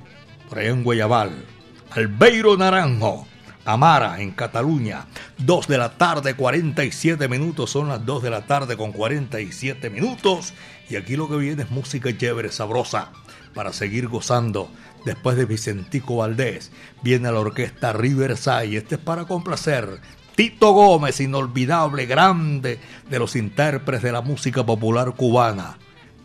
por 0.48 0.58
allá 0.58 0.70
en 0.70 0.82
Guayabal. 0.82 1.44
Albeiro 1.92 2.56
Naranjo, 2.56 3.28
Amara, 3.64 4.20
en 4.20 4.32
Cataluña. 4.32 5.06
2 5.38 5.68
de 5.68 5.78
la 5.78 5.96
tarde, 5.96 6.34
47 6.34 7.28
minutos, 7.28 7.70
son 7.70 7.86
las 7.86 8.04
2 8.04 8.24
de 8.24 8.30
la 8.30 8.44
tarde 8.44 8.76
con 8.76 8.90
47 8.90 9.88
minutos. 9.88 10.52
Y 10.90 10.96
aquí 10.96 11.14
lo 11.14 11.28
que 11.28 11.36
viene 11.36 11.62
es 11.62 11.70
música 11.70 12.10
chévere, 12.18 12.50
sabrosa, 12.50 13.12
para 13.54 13.72
seguir 13.72 14.08
gozando. 14.08 14.68
Después 15.04 15.36
de 15.36 15.44
Vicentico 15.44 16.16
Valdés, 16.16 16.72
viene 17.04 17.30
la 17.30 17.38
orquesta 17.38 17.92
Riverside. 17.92 18.78
Este 18.78 18.96
es 18.96 19.00
para 19.00 19.26
complacer 19.26 20.00
Tito 20.34 20.72
Gómez, 20.72 21.20
inolvidable, 21.20 22.06
grande 22.06 22.80
de 23.08 23.18
los 23.18 23.36
intérpretes 23.36 24.02
de 24.02 24.12
la 24.12 24.20
música 24.20 24.66
popular 24.66 25.14
cubana. 25.14 25.78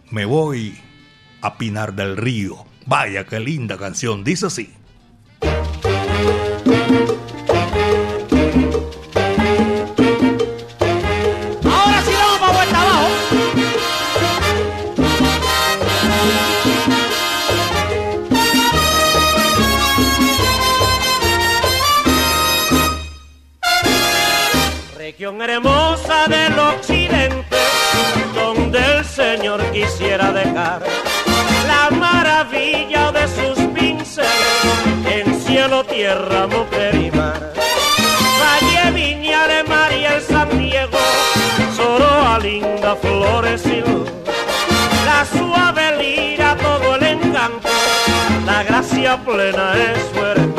Me 0.10 0.26
voy 0.26 0.78
a 1.42 1.58
Pinar 1.58 1.94
del 1.94 2.18
Río. 2.18 2.66
Vaya, 2.88 3.26
qué 3.26 3.40
linda 3.40 3.78
canción, 3.78 4.24
dice 4.24 4.48
así. 4.48 4.74
sangre 25.40 25.54
hermosa 25.54 26.28
del 26.28 26.60
occidente, 26.60 27.58
donde 28.36 28.80
el 28.98 29.06
Señor 29.06 29.64
quisiera 29.72 30.34
dejar 30.34 30.82
la 31.66 31.90
maravilla 31.96 33.12
de 33.14 33.26
sus 33.28 33.58
pinceles 33.68 34.30
en 35.06 35.40
cielo, 35.42 35.86
tierra, 35.86 36.46
mujer 36.48 36.94
y 36.96 37.12
mar. 37.12 37.54
Valle, 38.42 38.92
Viñales, 38.92 39.68
María, 39.70 40.20
San 40.20 40.50
Diego, 40.58 41.00
Soroa, 41.76 42.40
linda, 42.40 42.98
flores 42.98 43.66
y 43.66 43.80
luz. 43.80 44.10
La 45.06 45.26
suave 45.26 45.98
lira, 46.04 46.58
todo 46.58 46.96
el 46.96 47.04
encanto, 47.04 47.70
la 48.46 48.64
gracia 48.64 49.18
plena 49.24 49.74
es 49.78 50.04
fuerte. 50.14 50.59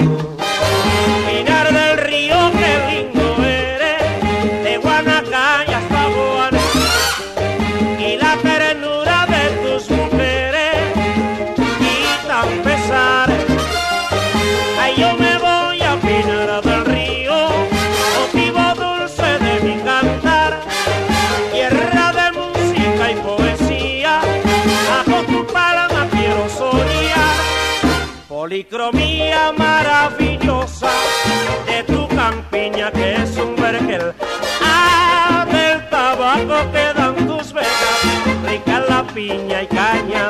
Policromía 28.71 29.53
maravillosa 29.59 30.91
de 31.67 31.83
tu 31.93 32.07
campiña 32.07 32.93
que 32.93 33.15
es 33.15 33.37
un 33.37 33.57
vergel. 33.57 34.15
Ah, 34.63 35.45
del 35.51 35.89
tabaco 35.91 36.71
que 36.71 36.93
dan 36.95 37.17
tus 37.27 37.53
venas, 37.53 38.47
rica 38.47 38.85
la 38.89 39.03
piña 39.13 39.63
y 39.63 39.67
caña 39.67 40.30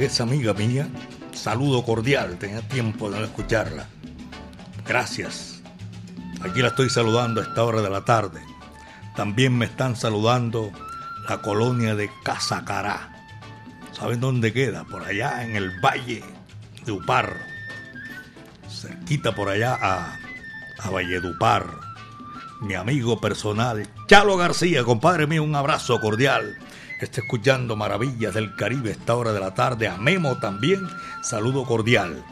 que 0.00 0.06
es 0.06 0.18
amiga 0.22 0.54
mía, 0.54 0.88
saludo 1.34 1.84
cordial, 1.84 2.38
tenía 2.38 2.62
tiempo 2.62 3.10
de 3.10 3.18
no 3.18 3.24
escucharla. 3.26 3.84
Gracias. 4.86 5.60
Aquí 6.40 6.62
la 6.62 6.68
estoy 6.68 6.88
saludando 6.88 7.42
a 7.42 7.44
esta 7.44 7.62
hora 7.64 7.82
de 7.82 7.90
la 7.90 8.02
tarde. 8.02 8.40
También 9.14 9.58
me 9.58 9.66
están 9.66 9.96
saludando 9.96 10.72
la 11.28 11.42
colonia 11.42 11.94
de 11.96 12.08
Casacará. 12.24 13.14
¿Saben 13.92 14.20
dónde 14.20 14.54
queda? 14.54 14.84
Por 14.84 15.04
allá 15.04 15.44
en 15.44 15.54
el 15.54 15.70
valle 15.84 16.24
de 16.86 16.92
Upar. 16.92 17.36
Cerquita 18.70 19.34
por 19.34 19.50
allá 19.50 19.76
a, 19.82 20.18
a 20.78 20.88
Valledupar. 20.88 21.66
Mi 22.62 22.72
amigo 22.72 23.20
personal, 23.20 23.86
Chalo 24.06 24.38
García, 24.38 24.82
compadre 24.82 25.26
mío, 25.26 25.44
un 25.44 25.54
abrazo 25.54 26.00
cordial. 26.00 26.56
Está 27.00 27.22
escuchando 27.22 27.76
Maravillas 27.76 28.34
del 28.34 28.54
Caribe 28.54 28.90
esta 28.90 29.16
hora 29.16 29.32
de 29.32 29.40
la 29.40 29.54
tarde. 29.54 29.88
A 29.88 29.96
Memo 29.96 30.36
también, 30.36 30.86
saludo 31.22 31.64
cordial. 31.64 32.22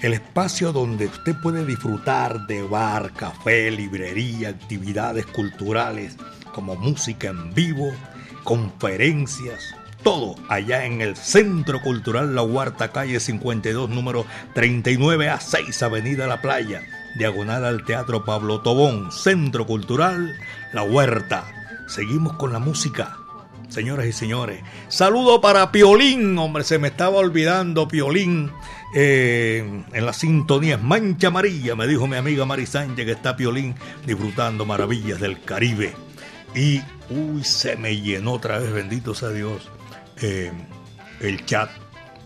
El 0.00 0.12
espacio 0.12 0.72
donde 0.72 1.06
usted 1.06 1.34
puede 1.42 1.66
disfrutar 1.66 2.46
de 2.46 2.62
bar, 2.62 3.12
café, 3.14 3.68
librería, 3.72 4.50
actividades 4.50 5.26
culturales 5.26 6.16
como 6.54 6.76
música 6.76 7.30
en 7.30 7.52
vivo, 7.52 7.92
conferencias, 8.44 9.74
todo 10.04 10.36
allá 10.48 10.84
en 10.84 11.00
el 11.00 11.16
Centro 11.16 11.82
Cultural 11.82 12.36
La 12.36 12.42
Huerta, 12.42 12.92
calle 12.92 13.18
52, 13.18 13.90
número 13.90 14.24
39 14.54 15.28
a 15.28 15.40
6, 15.40 15.82
Avenida 15.82 16.28
La 16.28 16.40
Playa, 16.40 16.82
diagonal 17.18 17.64
al 17.64 17.84
Teatro 17.84 18.24
Pablo 18.24 18.60
Tobón, 18.60 19.10
Centro 19.10 19.66
Cultural 19.66 20.38
La 20.72 20.84
Huerta. 20.84 21.44
Seguimos 21.88 22.34
con 22.34 22.52
la 22.52 22.60
música. 22.60 23.19
Señoras 23.70 24.06
y 24.06 24.12
señores, 24.12 24.60
saludo 24.88 25.40
para 25.40 25.70
Piolín, 25.70 26.36
hombre, 26.38 26.64
se 26.64 26.78
me 26.78 26.88
estaba 26.88 27.18
olvidando 27.18 27.86
Piolín 27.86 28.50
eh, 28.96 29.84
en 29.92 30.06
la 30.06 30.12
sintonía 30.12 30.76
Mancha 30.76 31.28
Amarilla, 31.28 31.76
me 31.76 31.86
dijo 31.86 32.08
mi 32.08 32.16
amiga 32.16 32.44
Mari 32.44 32.66
Sánchez 32.66 33.06
que 33.06 33.12
está 33.12 33.36
Piolín 33.36 33.76
disfrutando 34.04 34.66
maravillas 34.66 35.20
del 35.20 35.40
Caribe. 35.42 35.94
Y, 36.52 36.80
uy, 37.10 37.44
se 37.44 37.76
me 37.76 37.96
llenó 37.96 38.32
otra 38.32 38.58
vez, 38.58 38.72
bendito 38.72 39.14
sea 39.14 39.28
Dios, 39.28 39.70
eh, 40.20 40.50
el 41.20 41.46
chat 41.46 41.70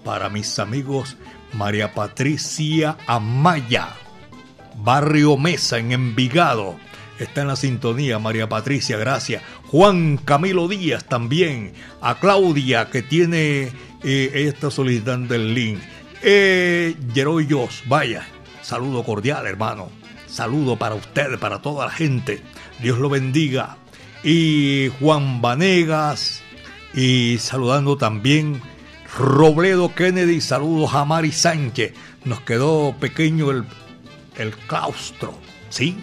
para 0.02 0.30
mis 0.30 0.58
amigos 0.58 1.18
María 1.52 1.92
Patricia 1.92 2.96
Amaya, 3.06 3.90
Barrio 4.76 5.36
Mesa 5.36 5.78
en 5.78 5.92
Envigado. 5.92 6.76
Está 7.18 7.42
en 7.42 7.48
la 7.48 7.56
sintonía, 7.56 8.18
María 8.18 8.48
Patricia, 8.48 8.96
gracias. 8.96 9.42
Juan 9.68 10.16
Camilo 10.16 10.66
Díaz 10.66 11.04
también. 11.04 11.72
A 12.00 12.18
Claudia, 12.18 12.90
que 12.90 13.02
tiene 13.02 13.70
eh, 14.02 14.30
esta 14.34 14.70
solicitante 14.70 15.36
el 15.36 15.54
link. 15.54 15.78
Eh, 16.22 16.96
vaya, 17.86 18.26
saludo 18.62 19.04
cordial, 19.04 19.46
hermano. 19.46 19.90
Saludo 20.26 20.76
para 20.76 20.96
usted, 20.96 21.38
para 21.38 21.62
toda 21.62 21.86
la 21.86 21.92
gente. 21.92 22.42
Dios 22.80 22.98
lo 22.98 23.08
bendiga. 23.08 23.76
Y 24.24 24.90
Juan 24.98 25.40
Vanegas. 25.40 26.42
Y 26.94 27.38
saludando 27.38 27.96
también 27.96 28.60
Robledo 29.16 29.94
Kennedy. 29.94 30.40
Saludos 30.40 30.94
a 30.94 31.04
Mari 31.04 31.30
Sánchez. 31.30 31.92
Nos 32.24 32.40
quedó 32.40 32.96
pequeño 32.98 33.52
el, 33.52 33.64
el 34.36 34.52
claustro. 34.66 35.38
¿Sí? 35.68 35.96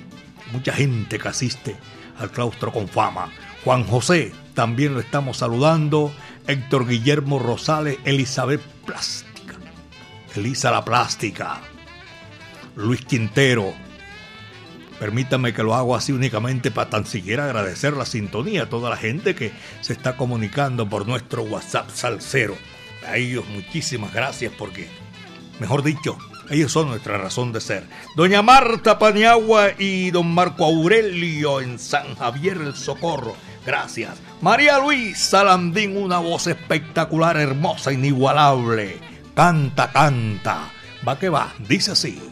Mucha 0.51 0.73
gente 0.73 1.17
que 1.17 1.27
asiste 1.27 1.75
al 2.19 2.31
claustro 2.31 2.71
con 2.71 2.87
fama. 2.87 3.29
Juan 3.63 3.83
José, 3.83 4.33
también 4.53 4.93
lo 4.93 4.99
estamos 4.99 5.37
saludando. 5.37 6.11
Héctor 6.47 6.87
Guillermo 6.87 7.39
Rosales, 7.39 7.97
Elizabeth 8.03 8.61
Plástica. 8.85 9.55
Elisa 10.35 10.71
la 10.71 10.83
Plástica. 10.83 11.61
Luis 12.75 13.05
Quintero. 13.05 13.73
Permítame 14.99 15.53
que 15.53 15.63
lo 15.63 15.73
hago 15.73 15.95
así 15.95 16.11
únicamente 16.11 16.69
para 16.69 16.89
tan 16.89 17.05
siquiera 17.05 17.45
agradecer 17.45 17.97
la 17.97 18.05
sintonía 18.05 18.63
a 18.63 18.69
toda 18.69 18.89
la 18.89 18.97
gente 18.97 19.33
que 19.33 19.51
se 19.81 19.93
está 19.93 20.15
comunicando 20.15 20.87
por 20.87 21.07
nuestro 21.07 21.43
WhatsApp 21.43 21.89
Salcero. 21.89 22.55
A 23.07 23.17
ellos 23.17 23.45
muchísimas 23.49 24.13
gracias 24.13 24.53
porque, 24.57 24.87
mejor 25.59 25.81
dicho, 25.81 26.17
ellos 26.51 26.71
son 26.71 26.89
nuestra 26.89 27.17
razón 27.17 27.51
de 27.53 27.61
ser. 27.61 27.87
Doña 28.15 28.41
Marta 28.41 28.99
Paniagua 28.99 29.69
y 29.79 30.11
don 30.11 30.33
Marco 30.33 30.65
Aurelio 30.65 31.61
en 31.61 31.79
San 31.79 32.15
Javier 32.15 32.57
el 32.57 32.75
Socorro. 32.75 33.35
Gracias. 33.65 34.19
María 34.41 34.79
Luisa 34.79 35.43
Landín, 35.43 35.95
una 35.95 36.19
voz 36.19 36.47
espectacular, 36.47 37.37
hermosa, 37.37 37.93
inigualable. 37.93 38.99
Canta, 39.33 39.91
canta. 39.91 40.71
Va 41.07 41.17
que 41.17 41.29
va, 41.29 41.53
dice 41.67 41.91
así. 41.91 42.30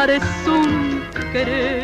Penar 0.00 0.12
es 0.12 0.46
un 0.46 1.02
querer 1.30 1.79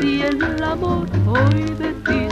si 0.00 0.22
el 0.22 0.64
amor 0.64 1.06
hoy 1.26 1.64
de 1.78 1.92
ti 2.04 2.29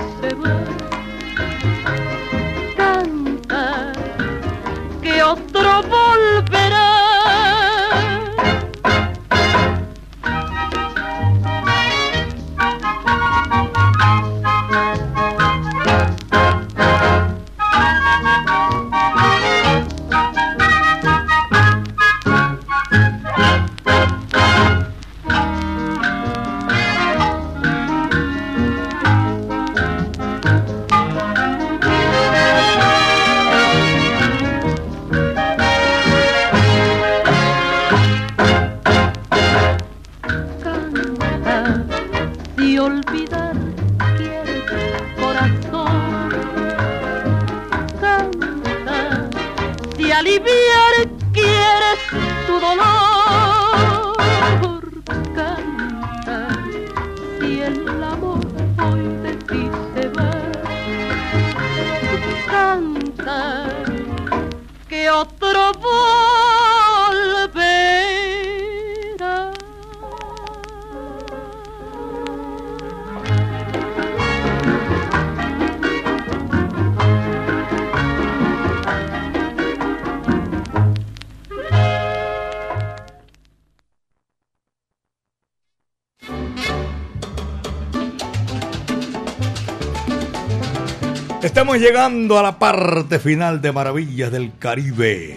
Estamos 91.69 91.87
llegando 91.87 92.39
a 92.39 92.43
la 92.43 92.59
parte 92.59 93.19
final 93.19 93.61
de 93.61 93.73
Maravillas 93.73 94.33
del 94.33 94.57
Caribe. 94.59 95.37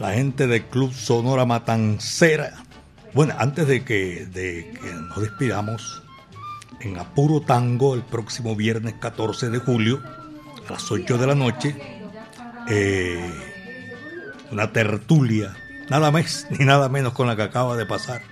La 0.00 0.14
gente 0.14 0.48
del 0.48 0.64
Club 0.64 0.92
Sonora 0.92 1.46
Matancera. 1.46 2.54
Bueno, 3.14 3.34
antes 3.38 3.68
de 3.68 3.84
que, 3.84 4.26
de 4.26 4.68
que 4.72 4.92
nos 4.92 5.20
despidamos, 5.20 6.02
en 6.80 6.98
Apuro 6.98 7.42
Tango, 7.42 7.94
el 7.94 8.02
próximo 8.02 8.56
viernes 8.56 8.94
14 8.94 9.50
de 9.50 9.58
julio, 9.60 10.02
a 10.68 10.72
las 10.72 10.90
8 10.90 11.16
de 11.16 11.26
la 11.28 11.36
noche, 11.36 11.76
eh, 12.68 13.32
una 14.50 14.72
tertulia, 14.72 15.54
nada 15.88 16.10
más 16.10 16.48
ni 16.50 16.64
nada 16.64 16.88
menos 16.88 17.12
con 17.12 17.28
la 17.28 17.36
que 17.36 17.42
acaba 17.42 17.76
de 17.76 17.86
pasar. 17.86 18.22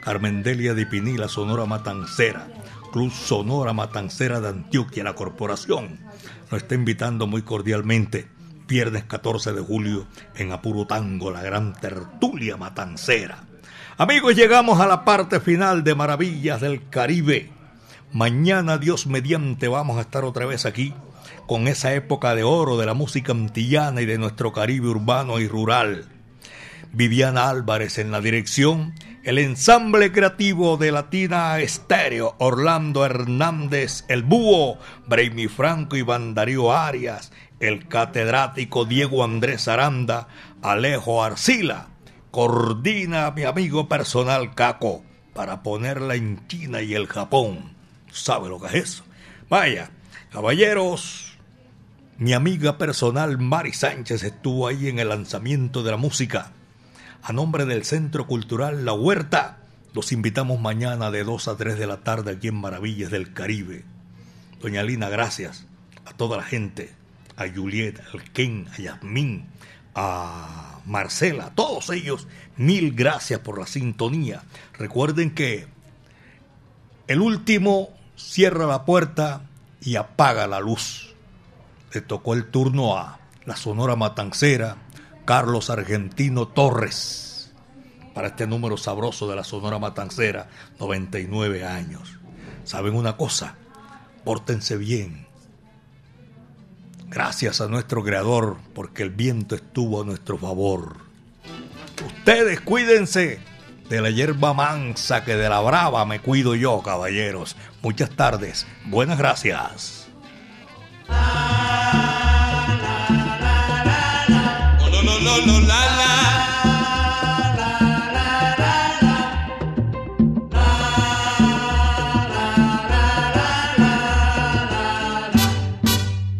Carmen 0.00 0.42
Delia 0.42 0.74
de 0.74 0.84
Pinila, 0.84 1.28
Sonora 1.28 1.64
Matancera, 1.64 2.48
Club 2.92 3.12
Sonora 3.12 3.72
Matancera 3.72 4.40
de 4.40 4.48
Antioquia, 4.48 5.04
la 5.04 5.14
corporación, 5.14 6.07
nos 6.50 6.62
está 6.62 6.74
invitando 6.74 7.26
muy 7.26 7.42
cordialmente 7.42 8.28
viernes 8.66 9.04
14 9.04 9.52
de 9.52 9.60
julio 9.62 10.06
en 10.36 10.52
Apuro 10.52 10.86
Tango, 10.86 11.30
la 11.30 11.42
gran 11.42 11.72
tertulia 11.72 12.56
matancera. 12.56 13.44
Amigos, 13.96 14.36
llegamos 14.36 14.78
a 14.80 14.86
la 14.86 15.04
parte 15.04 15.40
final 15.40 15.82
de 15.82 15.94
Maravillas 15.94 16.60
del 16.60 16.88
Caribe. 16.88 17.50
Mañana, 18.12 18.78
Dios 18.78 19.06
mediante, 19.06 19.68
vamos 19.68 19.98
a 19.98 20.02
estar 20.02 20.24
otra 20.24 20.46
vez 20.46 20.66
aquí 20.66 20.94
con 21.46 21.66
esa 21.66 21.94
época 21.94 22.34
de 22.34 22.44
oro 22.44 22.76
de 22.76 22.86
la 22.86 22.94
música 22.94 23.32
antillana 23.32 24.02
y 24.02 24.06
de 24.06 24.18
nuestro 24.18 24.52
Caribe 24.52 24.88
urbano 24.88 25.40
y 25.40 25.48
rural. 25.48 26.06
Viviana 26.92 27.48
Álvarez 27.48 27.98
en 27.98 28.10
la 28.10 28.20
dirección, 28.20 28.94
el 29.24 29.38
ensamble 29.38 30.10
creativo 30.10 30.76
de 30.76 30.90
Latina 30.90 31.58
Estéreo, 31.60 32.34
Orlando 32.38 33.04
Hernández, 33.04 34.04
el 34.08 34.22
Búho, 34.22 34.78
Braimi 35.06 35.48
Franco 35.48 35.96
y 35.96 36.04
Darío 36.32 36.72
Arias, 36.72 37.30
el 37.60 37.88
catedrático 37.88 38.84
Diego 38.84 39.22
Andrés 39.22 39.68
Aranda, 39.68 40.28
Alejo 40.62 41.22
Arcila, 41.22 41.88
coordina 42.30 43.30
mi 43.32 43.44
amigo 43.44 43.88
personal 43.88 44.54
Caco 44.54 45.02
para 45.34 45.62
ponerla 45.62 46.14
en 46.14 46.46
China 46.48 46.82
y 46.82 46.94
el 46.94 47.06
Japón. 47.06 47.74
¿Sabe 48.10 48.48
lo 48.48 48.60
que 48.60 48.68
es 48.68 48.74
eso? 48.74 49.04
Vaya, 49.48 49.90
caballeros, 50.30 51.36
mi 52.16 52.32
amiga 52.32 52.78
personal 52.78 53.38
Mari 53.38 53.72
Sánchez 53.72 54.22
estuvo 54.22 54.66
ahí 54.66 54.88
en 54.88 54.98
el 54.98 55.10
lanzamiento 55.10 55.82
de 55.82 55.90
la 55.90 55.96
música. 55.96 56.52
A 57.22 57.32
nombre 57.32 57.66
del 57.66 57.84
Centro 57.84 58.26
Cultural 58.26 58.84
La 58.84 58.92
Huerta, 58.92 59.58
los 59.92 60.12
invitamos 60.12 60.60
mañana 60.60 61.10
de 61.10 61.24
2 61.24 61.48
a 61.48 61.56
3 61.56 61.78
de 61.78 61.86
la 61.86 61.98
tarde 61.98 62.32
aquí 62.32 62.48
en 62.48 62.54
Maravillas 62.54 63.10
del 63.10 63.32
Caribe. 63.32 63.84
Doña 64.60 64.82
Lina, 64.82 65.08
gracias 65.08 65.66
a 66.06 66.12
toda 66.12 66.36
la 66.36 66.42
gente, 66.42 66.94
a 67.36 67.46
Julieta, 67.48 68.02
al 68.12 68.22
Ken, 68.32 68.66
a 68.72 68.76
Yasmín, 68.80 69.46
a 69.94 70.80
Marcela, 70.86 71.46
a 71.46 71.54
todos 71.54 71.90
ellos, 71.90 72.28
mil 72.56 72.94
gracias 72.94 73.40
por 73.40 73.58
la 73.58 73.66
sintonía. 73.66 74.42
Recuerden 74.74 75.34
que 75.34 75.66
el 77.08 77.20
último 77.20 77.90
cierra 78.16 78.66
la 78.66 78.84
puerta 78.84 79.42
y 79.80 79.96
apaga 79.96 80.46
la 80.46 80.60
luz. 80.60 81.14
Le 81.92 82.00
tocó 82.00 82.34
el 82.34 82.46
turno 82.46 82.96
a 82.96 83.18
la 83.44 83.56
Sonora 83.56 83.96
Matancera, 83.96 84.76
Carlos 85.28 85.68
Argentino 85.68 86.48
Torres, 86.48 87.52
para 88.14 88.28
este 88.28 88.46
número 88.46 88.78
sabroso 88.78 89.28
de 89.28 89.36
la 89.36 89.44
Sonora 89.44 89.78
Matancera, 89.78 90.48
99 90.80 91.66
años. 91.66 92.18
¿Saben 92.64 92.94
una 92.94 93.18
cosa? 93.18 93.54
Pórtense 94.24 94.78
bien. 94.78 95.26
Gracias 97.10 97.60
a 97.60 97.68
nuestro 97.68 98.02
Creador, 98.02 98.56
porque 98.74 99.02
el 99.02 99.10
viento 99.10 99.54
estuvo 99.54 100.00
a 100.00 100.06
nuestro 100.06 100.38
favor. 100.38 100.96
Ustedes 102.06 102.62
cuídense 102.62 103.38
de 103.90 104.00
la 104.00 104.08
hierba 104.08 104.54
mansa 104.54 105.26
que 105.26 105.36
de 105.36 105.50
la 105.50 105.60
brava 105.60 106.06
me 106.06 106.20
cuido 106.20 106.54
yo, 106.54 106.80
caballeros. 106.80 107.54
Muchas 107.82 108.08
tardes. 108.08 108.66
Buenas 108.86 109.18
gracias. 109.18 109.97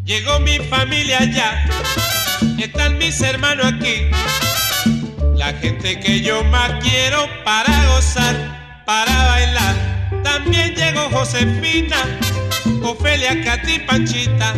Llegó 0.04 0.40
mi 0.40 0.58
familia 0.58 1.24
ya, 1.24 1.68
están 2.58 2.98
mis 2.98 3.20
hermanos 3.20 3.66
aquí, 3.66 4.10
la 5.36 5.52
gente 5.52 6.00
que 6.00 6.20
yo 6.22 6.42
más 6.44 6.72
quiero 6.82 7.28
para 7.44 7.86
gozar, 7.88 8.82
para 8.86 9.12
bailar. 9.28 9.76
También 10.24 10.74
llegó 10.74 11.08
Josefina, 11.10 11.96
Ofelia, 12.82 13.44
Katy, 13.44 13.80
Panchita. 13.80 14.54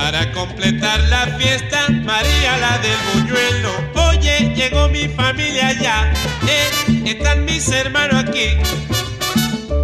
Para 0.00 0.30
completar 0.32 1.00
la 1.08 1.26
fiesta, 1.38 1.88
María 1.90 2.56
la 2.58 2.78
del 2.78 2.96
buñuelo. 3.12 3.70
Oye, 4.08 4.54
llegó 4.54 4.88
mi 4.88 5.08
familia 5.08 5.72
ya, 5.72 6.12
eh, 6.46 7.02
están 7.04 7.44
mis 7.44 7.68
hermanos 7.68 8.24
aquí. 8.24 8.56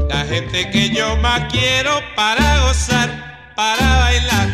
La 0.09 0.25
gente 0.25 0.71
que 0.71 0.91
yo 0.91 1.17
más 1.17 1.53
quiero 1.53 2.01
para 2.15 2.61
gozar, 2.61 3.53
para 3.57 3.97
bailar. 3.99 4.54